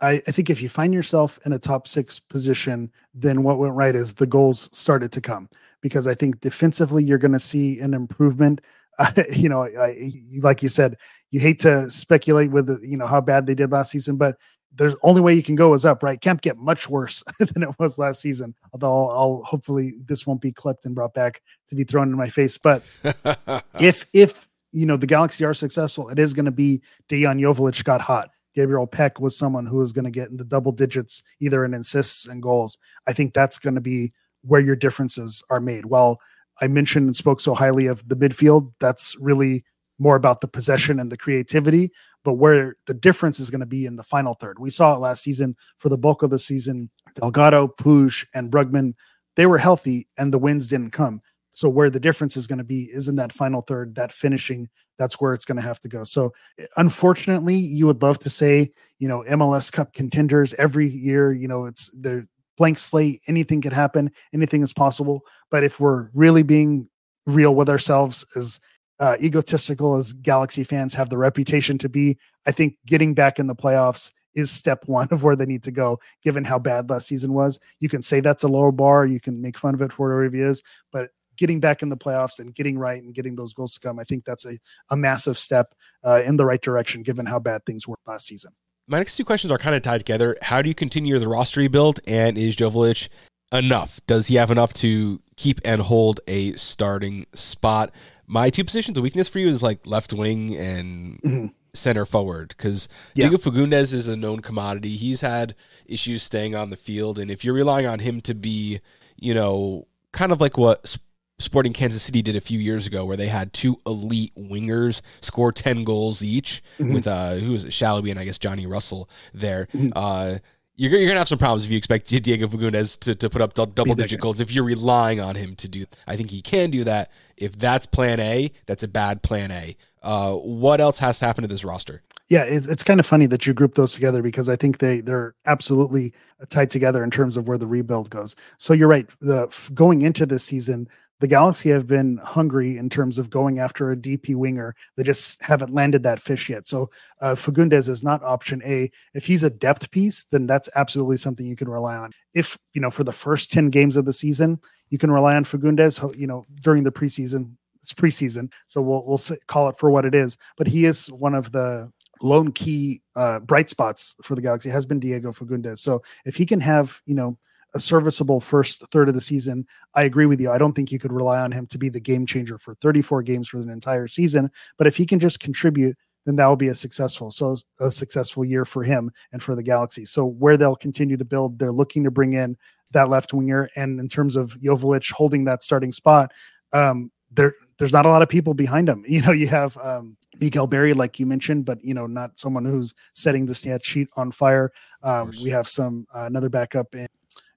I, 0.00 0.22
I, 0.26 0.32
think 0.32 0.50
if 0.50 0.60
you 0.60 0.68
find 0.68 0.92
yourself 0.92 1.38
in 1.46 1.52
a 1.52 1.58
top 1.58 1.88
six 1.88 2.18
position, 2.18 2.92
then 3.14 3.42
what 3.42 3.58
went 3.58 3.74
right 3.74 3.94
is 3.94 4.14
the 4.14 4.26
goals 4.26 4.68
started 4.72 5.12
to 5.12 5.20
come 5.20 5.48
because 5.80 6.06
I 6.06 6.14
think 6.14 6.40
defensively 6.40 7.02
you're 7.02 7.18
going 7.18 7.32
to 7.32 7.40
see 7.40 7.80
an 7.80 7.94
improvement. 7.94 8.60
Uh, 8.98 9.12
you 9.30 9.46
know, 9.46 9.64
I, 9.64 10.10
like 10.40 10.62
you 10.62 10.70
said, 10.70 10.96
you 11.30 11.38
hate 11.38 11.60
to 11.60 11.90
speculate 11.90 12.50
with 12.50 12.82
you 12.82 12.96
know 12.96 13.06
how 13.06 13.20
bad 13.20 13.46
they 13.46 13.54
did 13.54 13.70
last 13.70 13.90
season, 13.90 14.16
but 14.16 14.38
there's 14.74 14.94
only 15.02 15.20
way 15.20 15.34
you 15.34 15.42
can 15.42 15.56
go 15.56 15.72
is 15.74 15.84
up, 15.84 16.02
right? 16.02 16.20
Can't 16.20 16.40
get 16.40 16.58
much 16.58 16.88
worse 16.88 17.22
than 17.38 17.62
it 17.62 17.78
was 17.78 17.98
last 17.98 18.20
season. 18.20 18.54
Although 18.72 18.92
I'll, 18.92 19.10
I'll, 19.10 19.42
hopefully 19.44 19.94
this 20.04 20.26
won't 20.26 20.40
be 20.40 20.52
clipped 20.52 20.84
and 20.84 20.94
brought 20.94 21.14
back 21.14 21.42
to 21.68 21.74
be 21.74 21.84
thrown 21.84 22.08
in 22.08 22.16
my 22.16 22.28
face. 22.28 22.58
But 22.58 22.82
if 23.80 24.06
if 24.12 24.48
you 24.72 24.86
know 24.86 24.96
the 24.96 25.06
Galaxy 25.06 25.44
are 25.44 25.54
successful, 25.54 26.08
it 26.08 26.18
is 26.18 26.34
going 26.34 26.44
to 26.44 26.50
be 26.50 26.82
Dejan 27.08 27.40
Joveljic 27.40 27.84
got 27.84 28.00
hot. 28.00 28.30
Gabriel 28.54 28.86
Pec 28.86 29.20
was 29.20 29.36
someone 29.36 29.66
who 29.66 29.82
is 29.82 29.92
going 29.92 30.06
to 30.06 30.10
get 30.10 30.30
in 30.30 30.38
the 30.38 30.44
double 30.44 30.72
digits, 30.72 31.22
either 31.40 31.64
in 31.64 31.74
assists 31.74 32.26
and 32.26 32.42
goals. 32.42 32.78
I 33.06 33.12
think 33.12 33.34
that's 33.34 33.58
going 33.58 33.74
to 33.74 33.82
be 33.82 34.12
where 34.42 34.62
your 34.62 34.76
differences 34.76 35.42
are 35.50 35.60
made. 35.60 35.86
While 35.86 36.20
I 36.60 36.68
mentioned 36.68 37.06
and 37.06 37.14
spoke 37.14 37.40
so 37.40 37.54
highly 37.54 37.86
of 37.86 38.08
the 38.08 38.16
midfield, 38.16 38.72
that's 38.80 39.14
really 39.20 39.64
more 39.98 40.16
about 40.16 40.40
the 40.40 40.48
possession 40.48 40.98
and 40.98 41.12
the 41.12 41.16
creativity. 41.16 41.92
But 42.26 42.32
where 42.32 42.74
the 42.88 42.92
difference 42.92 43.38
is 43.38 43.50
going 43.50 43.60
to 43.60 43.66
be 43.66 43.86
in 43.86 43.94
the 43.94 44.02
final 44.02 44.34
third. 44.34 44.58
We 44.58 44.70
saw 44.70 44.96
it 44.96 44.98
last 44.98 45.22
season 45.22 45.54
for 45.78 45.88
the 45.88 45.96
bulk 45.96 46.24
of 46.24 46.30
the 46.30 46.40
season. 46.40 46.90
Delgado, 47.14 47.68
Puig, 47.68 48.26
and 48.34 48.50
Brugman, 48.50 48.94
they 49.36 49.46
were 49.46 49.58
healthy 49.58 50.08
and 50.18 50.34
the 50.34 50.38
wins 50.38 50.66
didn't 50.66 50.90
come. 50.90 51.22
So 51.52 51.68
where 51.68 51.88
the 51.88 52.00
difference 52.00 52.36
is 52.36 52.48
going 52.48 52.58
to 52.58 52.64
be 52.64 52.82
is 52.82 53.06
in 53.06 53.14
that 53.14 53.32
final 53.32 53.62
third, 53.62 53.94
that 53.94 54.10
finishing. 54.10 54.68
That's 54.98 55.20
where 55.20 55.34
it's 55.34 55.44
going 55.44 55.54
to 55.54 55.62
have 55.62 55.78
to 55.80 55.88
go. 55.88 56.02
So 56.02 56.32
unfortunately, 56.76 57.54
you 57.54 57.86
would 57.86 58.02
love 58.02 58.18
to 58.18 58.30
say, 58.30 58.72
you 58.98 59.06
know, 59.06 59.22
MLS 59.30 59.70
Cup 59.70 59.92
contenders 59.92 60.52
every 60.54 60.88
year. 60.88 61.32
You 61.32 61.46
know, 61.46 61.66
it's 61.66 61.90
the 61.90 62.26
blank 62.58 62.78
slate. 62.78 63.22
Anything 63.28 63.60
could 63.60 63.72
happen. 63.72 64.10
Anything 64.34 64.64
is 64.64 64.72
possible. 64.72 65.22
But 65.48 65.62
if 65.62 65.78
we're 65.78 66.08
really 66.12 66.42
being 66.42 66.88
real 67.24 67.54
with 67.54 67.68
ourselves, 67.68 68.24
as 68.34 68.58
uh, 69.00 69.16
egotistical 69.20 69.96
as 69.96 70.12
Galaxy 70.12 70.64
fans 70.64 70.94
have 70.94 71.10
the 71.10 71.18
reputation 71.18 71.78
to 71.78 71.88
be, 71.88 72.18
I 72.46 72.52
think 72.52 72.76
getting 72.86 73.14
back 73.14 73.38
in 73.38 73.46
the 73.46 73.54
playoffs 73.54 74.12
is 74.34 74.50
step 74.50 74.84
one 74.86 75.08
of 75.12 75.22
where 75.22 75.36
they 75.36 75.46
need 75.46 75.62
to 75.64 75.70
go, 75.70 75.98
given 76.22 76.44
how 76.44 76.58
bad 76.58 76.88
last 76.90 77.08
season 77.08 77.32
was. 77.32 77.58
You 77.80 77.88
can 77.88 78.02
say 78.02 78.20
that's 78.20 78.42
a 78.42 78.48
lower 78.48 78.72
bar, 78.72 79.06
you 79.06 79.20
can 79.20 79.40
make 79.40 79.58
fun 79.58 79.74
of 79.74 79.82
it 79.82 79.92
for 79.92 80.08
whatever 80.08 80.36
it 80.36 80.40
is, 80.40 80.62
but 80.92 81.10
getting 81.36 81.60
back 81.60 81.82
in 81.82 81.88
the 81.88 81.96
playoffs 81.96 82.38
and 82.38 82.54
getting 82.54 82.78
right 82.78 83.02
and 83.02 83.14
getting 83.14 83.36
those 83.36 83.52
goals 83.52 83.74
to 83.74 83.80
come, 83.80 83.98
I 83.98 84.04
think 84.04 84.24
that's 84.24 84.46
a, 84.46 84.58
a 84.90 84.96
massive 84.96 85.38
step 85.38 85.74
uh, 86.04 86.22
in 86.24 86.36
the 86.36 86.44
right 86.44 86.60
direction 86.60 87.02
given 87.02 87.26
how 87.26 87.38
bad 87.38 87.64
things 87.66 87.86
were 87.86 87.98
last 88.06 88.26
season. 88.26 88.52
My 88.88 88.98
next 88.98 89.16
two 89.16 89.24
questions 89.24 89.52
are 89.52 89.58
kind 89.58 89.74
of 89.74 89.82
tied 89.82 89.98
together. 89.98 90.36
How 90.42 90.62
do 90.62 90.68
you 90.68 90.74
continue 90.74 91.18
the 91.18 91.28
roster 91.28 91.60
rebuild? 91.60 92.00
And 92.06 92.38
is 92.38 92.56
Joveljic 92.56 93.08
enough? 93.52 94.00
Does 94.06 94.28
he 94.28 94.36
have 94.36 94.50
enough 94.50 94.72
to 94.74 95.18
keep 95.36 95.60
and 95.64 95.80
hold 95.80 96.20
a 96.28 96.52
starting 96.52 97.26
spot? 97.34 97.92
My 98.26 98.50
two 98.50 98.64
positions 98.64 98.96
of 98.96 99.02
weakness 99.02 99.28
for 99.28 99.38
you 99.38 99.48
is 99.48 99.62
like 99.62 99.86
left 99.86 100.12
wing 100.12 100.54
and 100.56 101.20
mm-hmm. 101.22 101.46
center 101.74 102.04
forward 102.04 102.54
because 102.56 102.88
yeah. 103.14 103.28
Diego 103.28 103.36
Fagundez 103.36 103.92
is 103.92 104.08
a 104.08 104.16
known 104.16 104.40
commodity. 104.40 104.96
He's 104.96 105.20
had 105.20 105.54
issues 105.86 106.22
staying 106.22 106.54
on 106.54 106.70
the 106.70 106.76
field. 106.76 107.18
And 107.18 107.30
if 107.30 107.44
you're 107.44 107.54
relying 107.54 107.86
on 107.86 108.00
him 108.00 108.20
to 108.22 108.34
be, 108.34 108.80
you 109.16 109.34
know, 109.34 109.86
kind 110.12 110.32
of 110.32 110.40
like 110.40 110.58
what 110.58 110.98
Sporting 111.38 111.74
Kansas 111.74 112.02
City 112.02 112.22
did 112.22 112.34
a 112.34 112.40
few 112.40 112.58
years 112.58 112.86
ago, 112.86 113.04
where 113.04 113.16
they 113.16 113.28
had 113.28 113.52
two 113.52 113.76
elite 113.86 114.32
wingers 114.36 115.02
score 115.20 115.52
ten 115.52 115.84
goals 115.84 116.22
each 116.22 116.62
mm-hmm. 116.78 116.94
with 116.94 117.06
uh, 117.06 117.34
who 117.34 117.52
was 117.52 117.64
it, 117.64 117.72
Sallói 117.72 118.10
and 118.10 118.18
I 118.18 118.24
guess 118.24 118.38
Johnny 118.38 118.66
Russell 118.66 119.08
there. 119.34 119.66
Mm-hmm. 119.66 119.92
Uh, 119.94 120.38
you're, 120.76 120.92
you're 120.92 121.08
gonna 121.08 121.20
have 121.20 121.28
some 121.28 121.38
problems 121.38 121.64
if 121.64 121.70
you 121.70 121.76
expect 121.76 122.08
Diego 122.22 122.46
Fagundez 122.46 122.98
to, 123.00 123.14
to 123.14 123.30
put 123.30 123.40
up 123.40 123.54
double 123.54 123.94
digit 123.94 124.20
goals 124.20 124.40
if 124.40 124.52
you're 124.52 124.64
relying 124.64 125.20
on 125.20 125.34
him 125.34 125.54
to 125.56 125.68
do. 125.68 125.86
I 126.06 126.16
think 126.16 126.30
he 126.30 126.42
can 126.42 126.70
do 126.70 126.84
that. 126.84 127.10
If 127.36 127.56
that's 127.56 127.86
Plan 127.86 128.20
A, 128.20 128.52
that's 128.66 128.82
a 128.82 128.88
bad 128.88 129.22
Plan 129.22 129.50
A. 129.50 129.76
Uh, 130.02 130.34
what 130.34 130.80
else 130.80 130.98
has 131.00 131.18
to 131.18 131.26
happen 131.26 131.42
to 131.42 131.48
this 131.48 131.64
roster? 131.64 132.02
Yeah, 132.28 132.42
it, 132.42 132.66
it's 132.68 132.82
kind 132.82 132.98
of 132.98 133.06
funny 133.06 133.26
that 133.26 133.46
you 133.46 133.54
group 133.54 133.74
those 133.74 133.92
together 133.92 134.20
because 134.20 134.48
I 134.48 134.56
think 134.56 134.78
they 134.78 135.00
they're 135.00 135.34
absolutely 135.46 136.12
tied 136.48 136.70
together 136.70 137.04
in 137.04 137.10
terms 137.10 137.36
of 137.36 137.46
where 137.46 137.58
the 137.58 137.66
rebuild 137.66 138.10
goes. 138.10 138.34
So 138.58 138.72
you're 138.72 138.88
right. 138.88 139.06
The 139.20 139.48
going 139.74 140.02
into 140.02 140.26
this 140.26 140.44
season, 140.44 140.88
the 141.20 141.26
Galaxy 141.26 141.70
have 141.70 141.86
been 141.86 142.18
hungry 142.18 142.76
in 142.76 142.90
terms 142.90 143.18
of 143.18 143.30
going 143.30 143.58
after 143.58 143.90
a 143.90 143.96
DP 143.96 144.34
winger. 144.34 144.74
They 144.96 145.02
just 145.02 145.42
haven't 145.42 145.72
landed 145.72 146.02
that 146.02 146.20
fish 146.20 146.48
yet. 146.50 146.68
So 146.68 146.90
uh, 147.20 147.34
Fagundez 147.34 147.88
is 147.88 148.02
not 148.02 148.22
option 148.22 148.62
A. 148.64 148.90
If 149.14 149.26
he's 149.26 149.42
a 149.42 149.50
depth 149.50 149.90
piece, 149.90 150.24
then 150.24 150.46
that's 150.46 150.68
absolutely 150.74 151.16
something 151.16 151.46
you 151.46 151.56
can 151.56 151.68
rely 151.68 151.96
on. 151.96 152.12
If 152.34 152.58
you 152.74 152.80
know 152.80 152.90
for 152.90 153.04
the 153.04 153.12
first 153.12 153.50
ten 153.50 153.70
games 153.70 153.96
of 153.96 154.04
the 154.04 154.12
season, 154.12 154.60
you 154.90 154.98
can 154.98 155.10
rely 155.10 155.36
on 155.36 155.44
Fagundez. 155.44 156.16
You 156.18 156.26
know 156.26 156.44
during 156.62 156.84
the 156.84 156.92
preseason, 156.92 157.56
it's 157.80 157.94
preseason, 157.94 158.52
so 158.66 158.82
we'll 158.82 159.04
we'll 159.06 159.20
call 159.46 159.68
it 159.68 159.78
for 159.78 159.90
what 159.90 160.04
it 160.04 160.14
is. 160.14 160.36
But 160.58 160.66
he 160.66 160.84
is 160.84 161.10
one 161.10 161.34
of 161.34 161.52
the 161.52 161.90
lone 162.20 162.52
key 162.52 163.02
uh, 163.14 163.40
bright 163.40 163.70
spots 163.70 164.14
for 164.22 164.34
the 164.34 164.42
Galaxy. 164.42 164.68
Has 164.68 164.84
been 164.84 165.00
Diego 165.00 165.32
Fagundez. 165.32 165.78
So 165.78 166.02
if 166.26 166.36
he 166.36 166.44
can 166.44 166.60
have 166.60 167.00
you 167.06 167.14
know 167.14 167.38
a 167.76 167.80
serviceable 167.80 168.40
first 168.40 168.82
third 168.90 169.08
of 169.08 169.14
the 169.14 169.20
season. 169.20 169.66
I 169.94 170.04
agree 170.04 170.24
with 170.26 170.40
you. 170.40 170.50
I 170.50 170.58
don't 170.58 170.72
think 170.72 170.90
you 170.90 170.98
could 170.98 171.12
rely 171.12 171.40
on 171.40 171.52
him 171.52 171.66
to 171.66 171.78
be 171.78 171.90
the 171.90 172.00
game 172.00 172.24
changer 172.24 172.56
for 172.56 172.74
34 172.76 173.22
games 173.22 173.48
for 173.48 173.58
an 173.58 173.68
entire 173.68 174.08
season. 174.08 174.50
But 174.78 174.86
if 174.86 174.96
he 174.96 175.04
can 175.04 175.20
just 175.20 175.40
contribute, 175.40 175.96
then 176.24 176.36
that 176.36 176.46
will 176.46 176.56
be 176.56 176.68
a 176.68 176.74
successful, 176.74 177.30
so 177.30 177.56
a 177.78 177.92
successful 177.92 178.44
year 178.44 178.64
for 178.64 178.82
him 178.82 179.12
and 179.30 179.42
for 179.42 179.54
the 179.54 179.62
Galaxy. 179.62 180.06
So 180.06 180.24
where 180.24 180.56
they'll 180.56 180.74
continue 180.74 181.18
to 181.18 181.24
build, 181.24 181.58
they're 181.58 181.70
looking 181.70 182.02
to 182.04 182.10
bring 182.10 182.32
in 182.32 182.56
that 182.92 183.10
left 183.10 183.34
winger. 183.34 183.68
And 183.76 184.00
in 184.00 184.08
terms 184.08 184.36
of 184.36 184.52
Joveljic 184.54 185.12
holding 185.12 185.44
that 185.44 185.62
starting 185.62 185.92
spot, 185.92 186.32
um, 186.72 187.12
there 187.30 187.54
there's 187.78 187.92
not 187.92 188.06
a 188.06 188.08
lot 188.08 188.22
of 188.22 188.30
people 188.30 188.54
behind 188.54 188.88
him. 188.88 189.04
You 189.08 189.20
know, 189.20 189.32
you 189.32 189.48
have 189.48 189.76
um, 189.76 190.16
Miguel 190.40 190.66
Berry, 190.66 190.94
like 190.94 191.20
you 191.20 191.26
mentioned, 191.26 191.66
but 191.66 191.84
you 191.84 191.92
know, 191.92 192.06
not 192.06 192.38
someone 192.38 192.64
who's 192.64 192.94
setting 193.14 193.44
the 193.44 193.54
stat 193.54 193.84
sheet 193.84 194.08
on 194.16 194.32
fire. 194.32 194.72
Um, 195.02 195.30
we 195.42 195.50
have 195.50 195.68
some 195.68 196.06
uh, 196.14 196.24
another 196.24 196.48
backup 196.48 196.94
in 196.94 197.06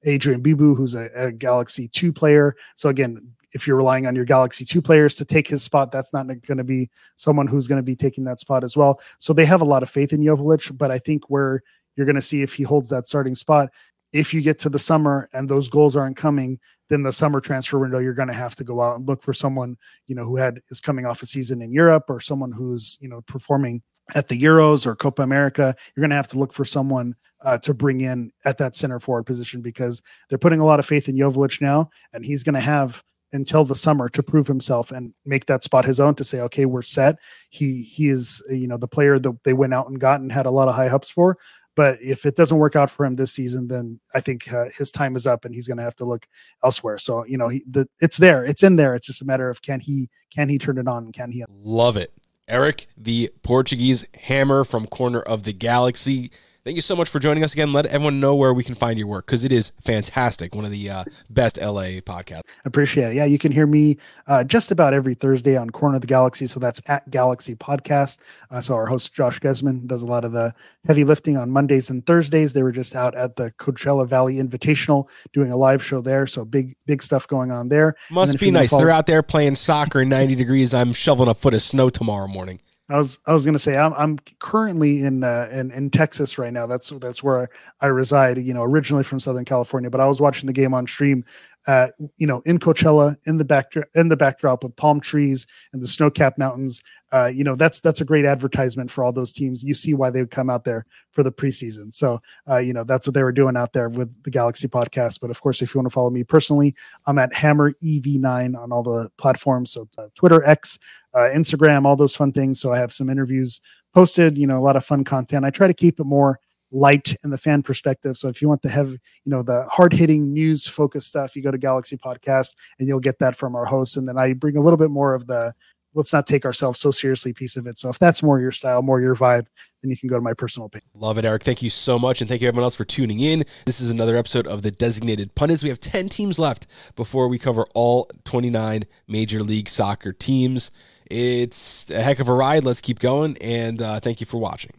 Adrien 0.07 0.41
Bibu, 0.41 0.75
who's 0.75 0.95
a, 0.95 1.09
a, 1.15 1.31
Galaxy 1.31 1.87
2 1.87 2.13
player. 2.13 2.55
So, 2.75 2.89
again, 2.89 3.33
if 3.51 3.65
you're 3.67 3.77
relying 3.77 4.05
on 4.05 4.15
your 4.15 4.25
Galaxy 4.25 4.65
2 4.65 4.81
players 4.81 5.17
to 5.17 5.25
take 5.25 5.47
his 5.47 5.63
spot, 5.63 5.91
that's 5.91 6.13
not 6.13 6.27
going 6.27 6.57
to 6.57 6.63
be 6.63 6.89
someone 7.15 7.47
who's 7.47 7.67
going 7.67 7.79
to 7.79 7.83
be 7.83 7.95
taking 7.95 8.23
that 8.25 8.39
spot 8.39 8.63
as 8.63 8.77
well. 8.77 8.99
So, 9.19 9.33
they 9.33 9.45
have 9.45 9.61
a 9.61 9.65
lot 9.65 9.83
of 9.83 9.89
faith 9.89 10.13
in 10.13 10.21
Joveljic, 10.21 10.77
but 10.77 10.91
I 10.91 10.99
think 10.99 11.29
where 11.29 11.63
you're 11.95 12.05
going 12.05 12.15
to 12.15 12.21
see 12.21 12.41
if 12.41 12.53
he 12.53 12.63
holds 12.63 12.89
that 12.89 13.07
starting 13.07 13.35
spot, 13.35 13.69
if 14.13 14.33
you 14.33 14.41
get 14.41 14.59
to 14.59 14.69
the 14.69 14.79
summer 14.79 15.29
and 15.33 15.47
those 15.47 15.69
goals 15.69 15.95
aren't 15.95 16.17
coming, 16.17 16.59
then 16.89 17.03
the 17.03 17.13
summer 17.13 17.39
transfer 17.39 17.77
window, 17.77 17.99
you're 17.99 18.13
going 18.13 18.27
to 18.27 18.33
have 18.33 18.55
to 18.55 18.63
go 18.63 18.81
out 18.81 18.97
and 18.97 19.07
look 19.07 19.21
for 19.21 19.33
someone, 19.33 19.77
you 20.07 20.15
know, 20.15 20.25
who 20.25 20.37
had 20.37 20.61
is 20.69 20.81
coming 20.81 21.05
off 21.05 21.21
a 21.21 21.25
season 21.25 21.61
in 21.61 21.71
Europe 21.71 22.05
or 22.09 22.19
someone 22.19 22.51
who's, 22.51 22.97
you 22.99 23.07
know, 23.07 23.21
performing 23.27 23.81
at 24.15 24.27
the 24.27 24.41
Euros 24.41 24.85
or 24.85 24.95
Copa 24.95 25.21
America. 25.21 25.75
You're 25.95 26.01
going 26.01 26.09
to 26.11 26.15
have 26.15 26.27
to 26.29 26.39
look 26.39 26.53
for 26.53 26.65
someone 26.65 27.15
uh, 27.41 27.57
to 27.59 27.73
bring 27.73 28.01
in 28.01 28.31
at 28.45 28.57
that 28.57 28.75
center 28.75 28.99
forward 28.99 29.23
position 29.23 29.61
because 29.61 30.01
they're 30.27 30.37
putting 30.37 30.59
a 30.59 30.65
lot 30.65 30.79
of 30.79 30.85
faith 30.85 31.07
in 31.07 31.15
Joveljic 31.15 31.61
now, 31.61 31.89
and 32.13 32.25
he's 32.25 32.43
going 32.43 32.55
to 32.55 32.59
have 32.59 33.03
until 33.31 33.63
the 33.63 33.75
summer 33.75 34.09
to 34.09 34.23
prove 34.23 34.47
himself 34.47 34.91
and 34.91 35.13
make 35.25 35.45
that 35.45 35.63
spot 35.63 35.85
his 35.85 35.99
own 35.99 36.15
to 36.15 36.23
say, 36.23 36.39
okay, 36.41 36.65
we're 36.65 36.81
set. 36.81 37.17
He 37.49 37.83
he 37.83 38.09
is 38.09 38.43
you 38.49 38.67
know 38.67 38.77
the 38.77 38.87
player 38.87 39.19
that 39.19 39.43
they 39.43 39.53
went 39.53 39.73
out 39.73 39.87
and 39.87 39.99
got 39.99 40.19
and 40.19 40.31
had 40.31 40.45
a 40.45 40.51
lot 40.51 40.67
of 40.67 40.75
high 40.75 40.87
hopes 40.87 41.09
for. 41.09 41.37
But 41.75 42.01
if 42.01 42.25
it 42.25 42.35
doesn't 42.35 42.57
work 42.57 42.75
out 42.75 42.91
for 42.91 43.05
him 43.05 43.15
this 43.15 43.31
season, 43.31 43.67
then 43.67 44.01
I 44.13 44.19
think 44.19 44.51
uh, 44.51 44.65
his 44.77 44.91
time 44.91 45.15
is 45.15 45.25
up 45.25 45.45
and 45.45 45.55
he's 45.55 45.67
going 45.67 45.77
to 45.77 45.83
have 45.83 45.95
to 45.97 46.05
look 46.05 46.27
elsewhere. 46.63 46.97
So 46.97 47.25
you 47.25 47.37
know, 47.37 47.47
he, 47.47 47.63
the, 47.69 47.87
it's 48.01 48.17
there, 48.17 48.43
it's 48.43 48.63
in 48.63 48.75
there. 48.75 48.95
It's 48.95 49.05
just 49.07 49.21
a 49.21 49.25
matter 49.25 49.49
of 49.49 49.61
can 49.61 49.79
he 49.79 50.09
can 50.33 50.49
he 50.49 50.57
turn 50.57 50.77
it 50.77 50.87
on? 50.87 51.11
Can 51.11 51.31
he? 51.31 51.45
Love 51.49 51.97
it, 51.97 52.11
Eric, 52.49 52.87
the 52.97 53.31
Portuguese 53.43 54.05
hammer 54.23 54.63
from 54.63 54.87
corner 54.87 55.21
of 55.21 55.43
the 55.43 55.53
galaxy. 55.53 56.31
Thank 56.69 56.75
you 56.75 56.83
so 56.83 56.95
much 56.95 57.09
for 57.09 57.17
joining 57.17 57.43
us 57.43 57.51
again. 57.51 57.73
Let 57.73 57.87
everyone 57.87 58.19
know 58.19 58.35
where 58.35 58.53
we 58.53 58.63
can 58.63 58.75
find 58.75 58.99
your 58.99 59.07
work 59.07 59.25
because 59.25 59.43
it 59.43 59.51
is 59.51 59.71
fantastic. 59.81 60.53
One 60.53 60.65
of 60.65 60.69
the 60.69 60.87
uh, 60.87 61.03
best 61.27 61.57
LA 61.57 61.97
podcasts. 62.05 62.41
Appreciate 62.63 63.09
it. 63.09 63.15
Yeah, 63.15 63.25
you 63.25 63.39
can 63.39 63.51
hear 63.51 63.65
me 63.65 63.97
uh, 64.27 64.43
just 64.43 64.69
about 64.69 64.93
every 64.93 65.15
Thursday 65.15 65.57
on 65.57 65.71
Corner 65.71 65.95
of 65.95 66.01
the 66.01 66.05
Galaxy. 66.07 66.45
So 66.45 66.59
that's 66.59 66.79
at 66.85 67.09
Galaxy 67.09 67.55
Podcast. 67.55 68.19
Uh, 68.51 68.61
so 68.61 68.75
our 68.75 68.85
host 68.85 69.15
Josh 69.15 69.39
Gesman 69.39 69.87
does 69.87 70.03
a 70.03 70.05
lot 70.05 70.23
of 70.23 70.31
the 70.31 70.53
heavy 70.85 71.03
lifting 71.03 71.37
on 71.37 71.49
Mondays 71.49 71.89
and 71.89 72.05
Thursdays. 72.05 72.53
They 72.53 72.61
were 72.61 72.71
just 72.71 72.95
out 72.95 73.15
at 73.15 73.35
the 73.35 73.49
Coachella 73.57 74.07
Valley 74.07 74.35
Invitational 74.35 75.07
doing 75.33 75.51
a 75.51 75.57
live 75.57 75.83
show 75.83 76.01
there. 76.01 76.27
So 76.27 76.45
big, 76.45 76.75
big 76.85 77.01
stuff 77.01 77.27
going 77.27 77.49
on 77.49 77.69
there. 77.69 77.95
Must 78.11 78.37
be 78.37 78.51
nice. 78.51 78.69
Follow- 78.69 78.83
They're 78.83 78.91
out 78.91 79.07
there 79.07 79.23
playing 79.23 79.55
soccer 79.55 80.01
in 80.01 80.09
90 80.09 80.35
degrees. 80.35 80.75
I'm 80.75 80.93
shoveling 80.93 81.29
a 81.29 81.33
foot 81.33 81.55
of 81.55 81.63
snow 81.63 81.89
tomorrow 81.89 82.27
morning. 82.27 82.59
I 82.89 82.97
was 82.97 83.19
I 83.27 83.33
was 83.33 83.45
gonna 83.45 83.59
say 83.59 83.77
I'm 83.77 83.93
I'm 83.93 84.19
currently 84.39 85.03
in 85.03 85.23
uh, 85.23 85.47
in 85.51 85.69
in 85.71 85.91
Texas 85.91 86.39
right 86.39 86.51
now. 86.51 86.65
That's 86.65 86.89
that's 86.89 87.21
where 87.21 87.49
I 87.81 87.87
reside. 87.87 88.39
You 88.39 88.53
know, 88.53 88.63
originally 88.63 89.03
from 89.03 89.19
Southern 89.19 89.45
California, 89.45 89.91
but 89.91 90.01
I 90.01 90.07
was 90.07 90.19
watching 90.19 90.47
the 90.47 90.53
game 90.53 90.73
on 90.73 90.87
stream 90.87 91.23
uh, 91.69 91.89
you 92.17 92.25
know, 92.25 92.41
in 92.47 92.57
Coachella, 92.57 93.15
in 93.27 93.37
the 93.37 93.45
back 93.45 93.73
in 93.93 94.09
the 94.09 94.17
backdrop 94.17 94.63
with 94.63 94.75
palm 94.75 94.99
trees 94.99 95.45
and 95.71 95.83
the 95.83 95.87
snow-capped 95.87 96.39
mountains. 96.39 96.81
Uh, 97.11 97.27
you 97.27 97.43
know, 97.43 97.55
that's 97.55 97.79
that's 97.79 98.01
a 98.01 98.05
great 98.05 98.25
advertisement 98.25 98.89
for 98.89 99.03
all 99.03 99.11
those 99.11 99.31
teams. 99.31 99.63
You 99.63 99.75
see 99.75 99.93
why 99.93 100.09
they 100.09 100.19
would 100.19 100.31
come 100.31 100.49
out 100.49 100.63
there 100.63 100.87
for 101.11 101.21
the 101.21 101.31
preseason. 101.31 101.93
So, 101.93 102.23
uh, 102.49 102.57
you 102.57 102.73
know, 102.73 102.83
that's 102.83 103.05
what 103.05 103.13
they 103.13 103.21
were 103.21 103.31
doing 103.31 103.55
out 103.55 103.73
there 103.73 103.87
with 103.87 104.11
the 104.23 104.31
Galaxy 104.31 104.67
podcast. 104.67 105.19
But 105.19 105.29
of 105.29 105.39
course, 105.41 105.61
if 105.61 105.71
you 105.71 105.77
want 105.77 105.85
to 105.85 105.93
follow 105.93 106.09
me 106.09 106.23
personally, 106.23 106.73
I'm 107.05 107.19
at 107.19 107.35
Hammer 107.35 107.73
EV9 107.83 108.57
on 108.57 108.71
all 108.71 108.81
the 108.81 109.11
platforms. 109.19 109.71
So, 109.71 109.87
uh, 109.99 110.07
Twitter, 110.15 110.43
X, 110.43 110.79
uh, 111.13 111.29
Instagram, 111.31 111.85
all 111.85 111.95
those 111.95 112.15
fun 112.15 112.31
things. 112.31 112.59
So, 112.59 112.73
I 112.73 112.79
have 112.79 112.91
some 112.91 113.11
interviews 113.11 113.61
posted. 113.93 114.39
You 114.39 114.47
know, 114.47 114.57
a 114.57 114.65
lot 114.65 114.75
of 114.75 114.83
fun 114.83 115.03
content. 115.03 115.45
I 115.45 115.51
try 115.51 115.67
to 115.67 115.73
keep 115.75 115.99
it 115.99 116.05
more 116.05 116.39
light 116.71 117.15
and 117.23 117.33
the 117.33 117.37
fan 117.37 117.63
perspective. 117.63 118.17
So 118.17 118.27
if 118.27 118.41
you 118.41 118.47
want 118.47 118.61
to 118.63 118.69
have, 118.69 118.91
you 118.91 118.99
know, 119.25 119.41
the 119.41 119.63
hard 119.65 119.93
hitting 119.93 120.33
news 120.33 120.67
focused 120.67 121.07
stuff, 121.07 121.35
you 121.35 121.41
go 121.41 121.51
to 121.51 121.57
Galaxy 121.57 121.97
Podcast 121.97 122.55
and 122.79 122.87
you'll 122.87 122.99
get 122.99 123.19
that 123.19 123.35
from 123.35 123.55
our 123.55 123.65
hosts. 123.65 123.97
And 123.97 124.07
then 124.07 124.17
I 124.17 124.33
bring 124.33 124.57
a 124.57 124.61
little 124.61 124.77
bit 124.77 124.91
more 124.91 125.13
of 125.13 125.27
the 125.27 125.53
let's 125.95 126.13
not 126.13 126.27
take 126.27 126.45
ourselves 126.45 126.79
so 126.79 126.91
seriously 126.91 127.33
piece 127.33 127.55
of 127.55 127.65
it. 127.65 127.77
So 127.77 127.89
if 127.89 127.97
that's 127.97 128.21
more 128.21 128.39
your 128.39 128.51
style, 128.51 128.81
more 128.81 129.01
your 129.01 129.15
vibe, 129.15 129.47
then 129.81 129.89
you 129.89 129.97
can 129.97 130.07
go 130.07 130.15
to 130.15 130.21
my 130.21 130.33
personal 130.33 130.69
page. 130.69 130.83
Love 130.93 131.17
it, 131.17 131.25
Eric. 131.25 131.43
Thank 131.43 131.61
you 131.61 131.69
so 131.69 131.97
much. 131.97 132.21
And 132.21 132.29
thank 132.29 132.41
you 132.41 132.47
everyone 132.47 132.65
else 132.65 132.75
for 132.75 132.85
tuning 132.85 133.19
in. 133.19 133.45
This 133.65 133.81
is 133.81 133.89
another 133.89 134.15
episode 134.15 134.45
of 134.45 134.61
the 134.61 134.71
Designated 134.71 135.35
Pundits. 135.35 135.63
We 135.63 135.69
have 135.69 135.79
10 135.79 136.09
teams 136.09 136.37
left 136.37 136.67
before 136.95 137.27
we 137.27 137.39
cover 137.39 137.65
all 137.73 138.09
29 138.25 138.83
Major 139.07 139.41
League 139.41 139.69
Soccer 139.69 140.13
teams. 140.13 140.69
It's 141.09 141.89
a 141.89 142.01
heck 142.01 142.19
of 142.19 142.29
a 142.29 142.33
ride. 142.33 142.63
Let's 142.63 142.81
keep 142.81 142.99
going. 142.99 143.37
And 143.41 143.81
uh, 143.81 143.99
thank 143.99 144.19
you 144.19 144.25
for 144.25 144.37
watching. 144.37 144.71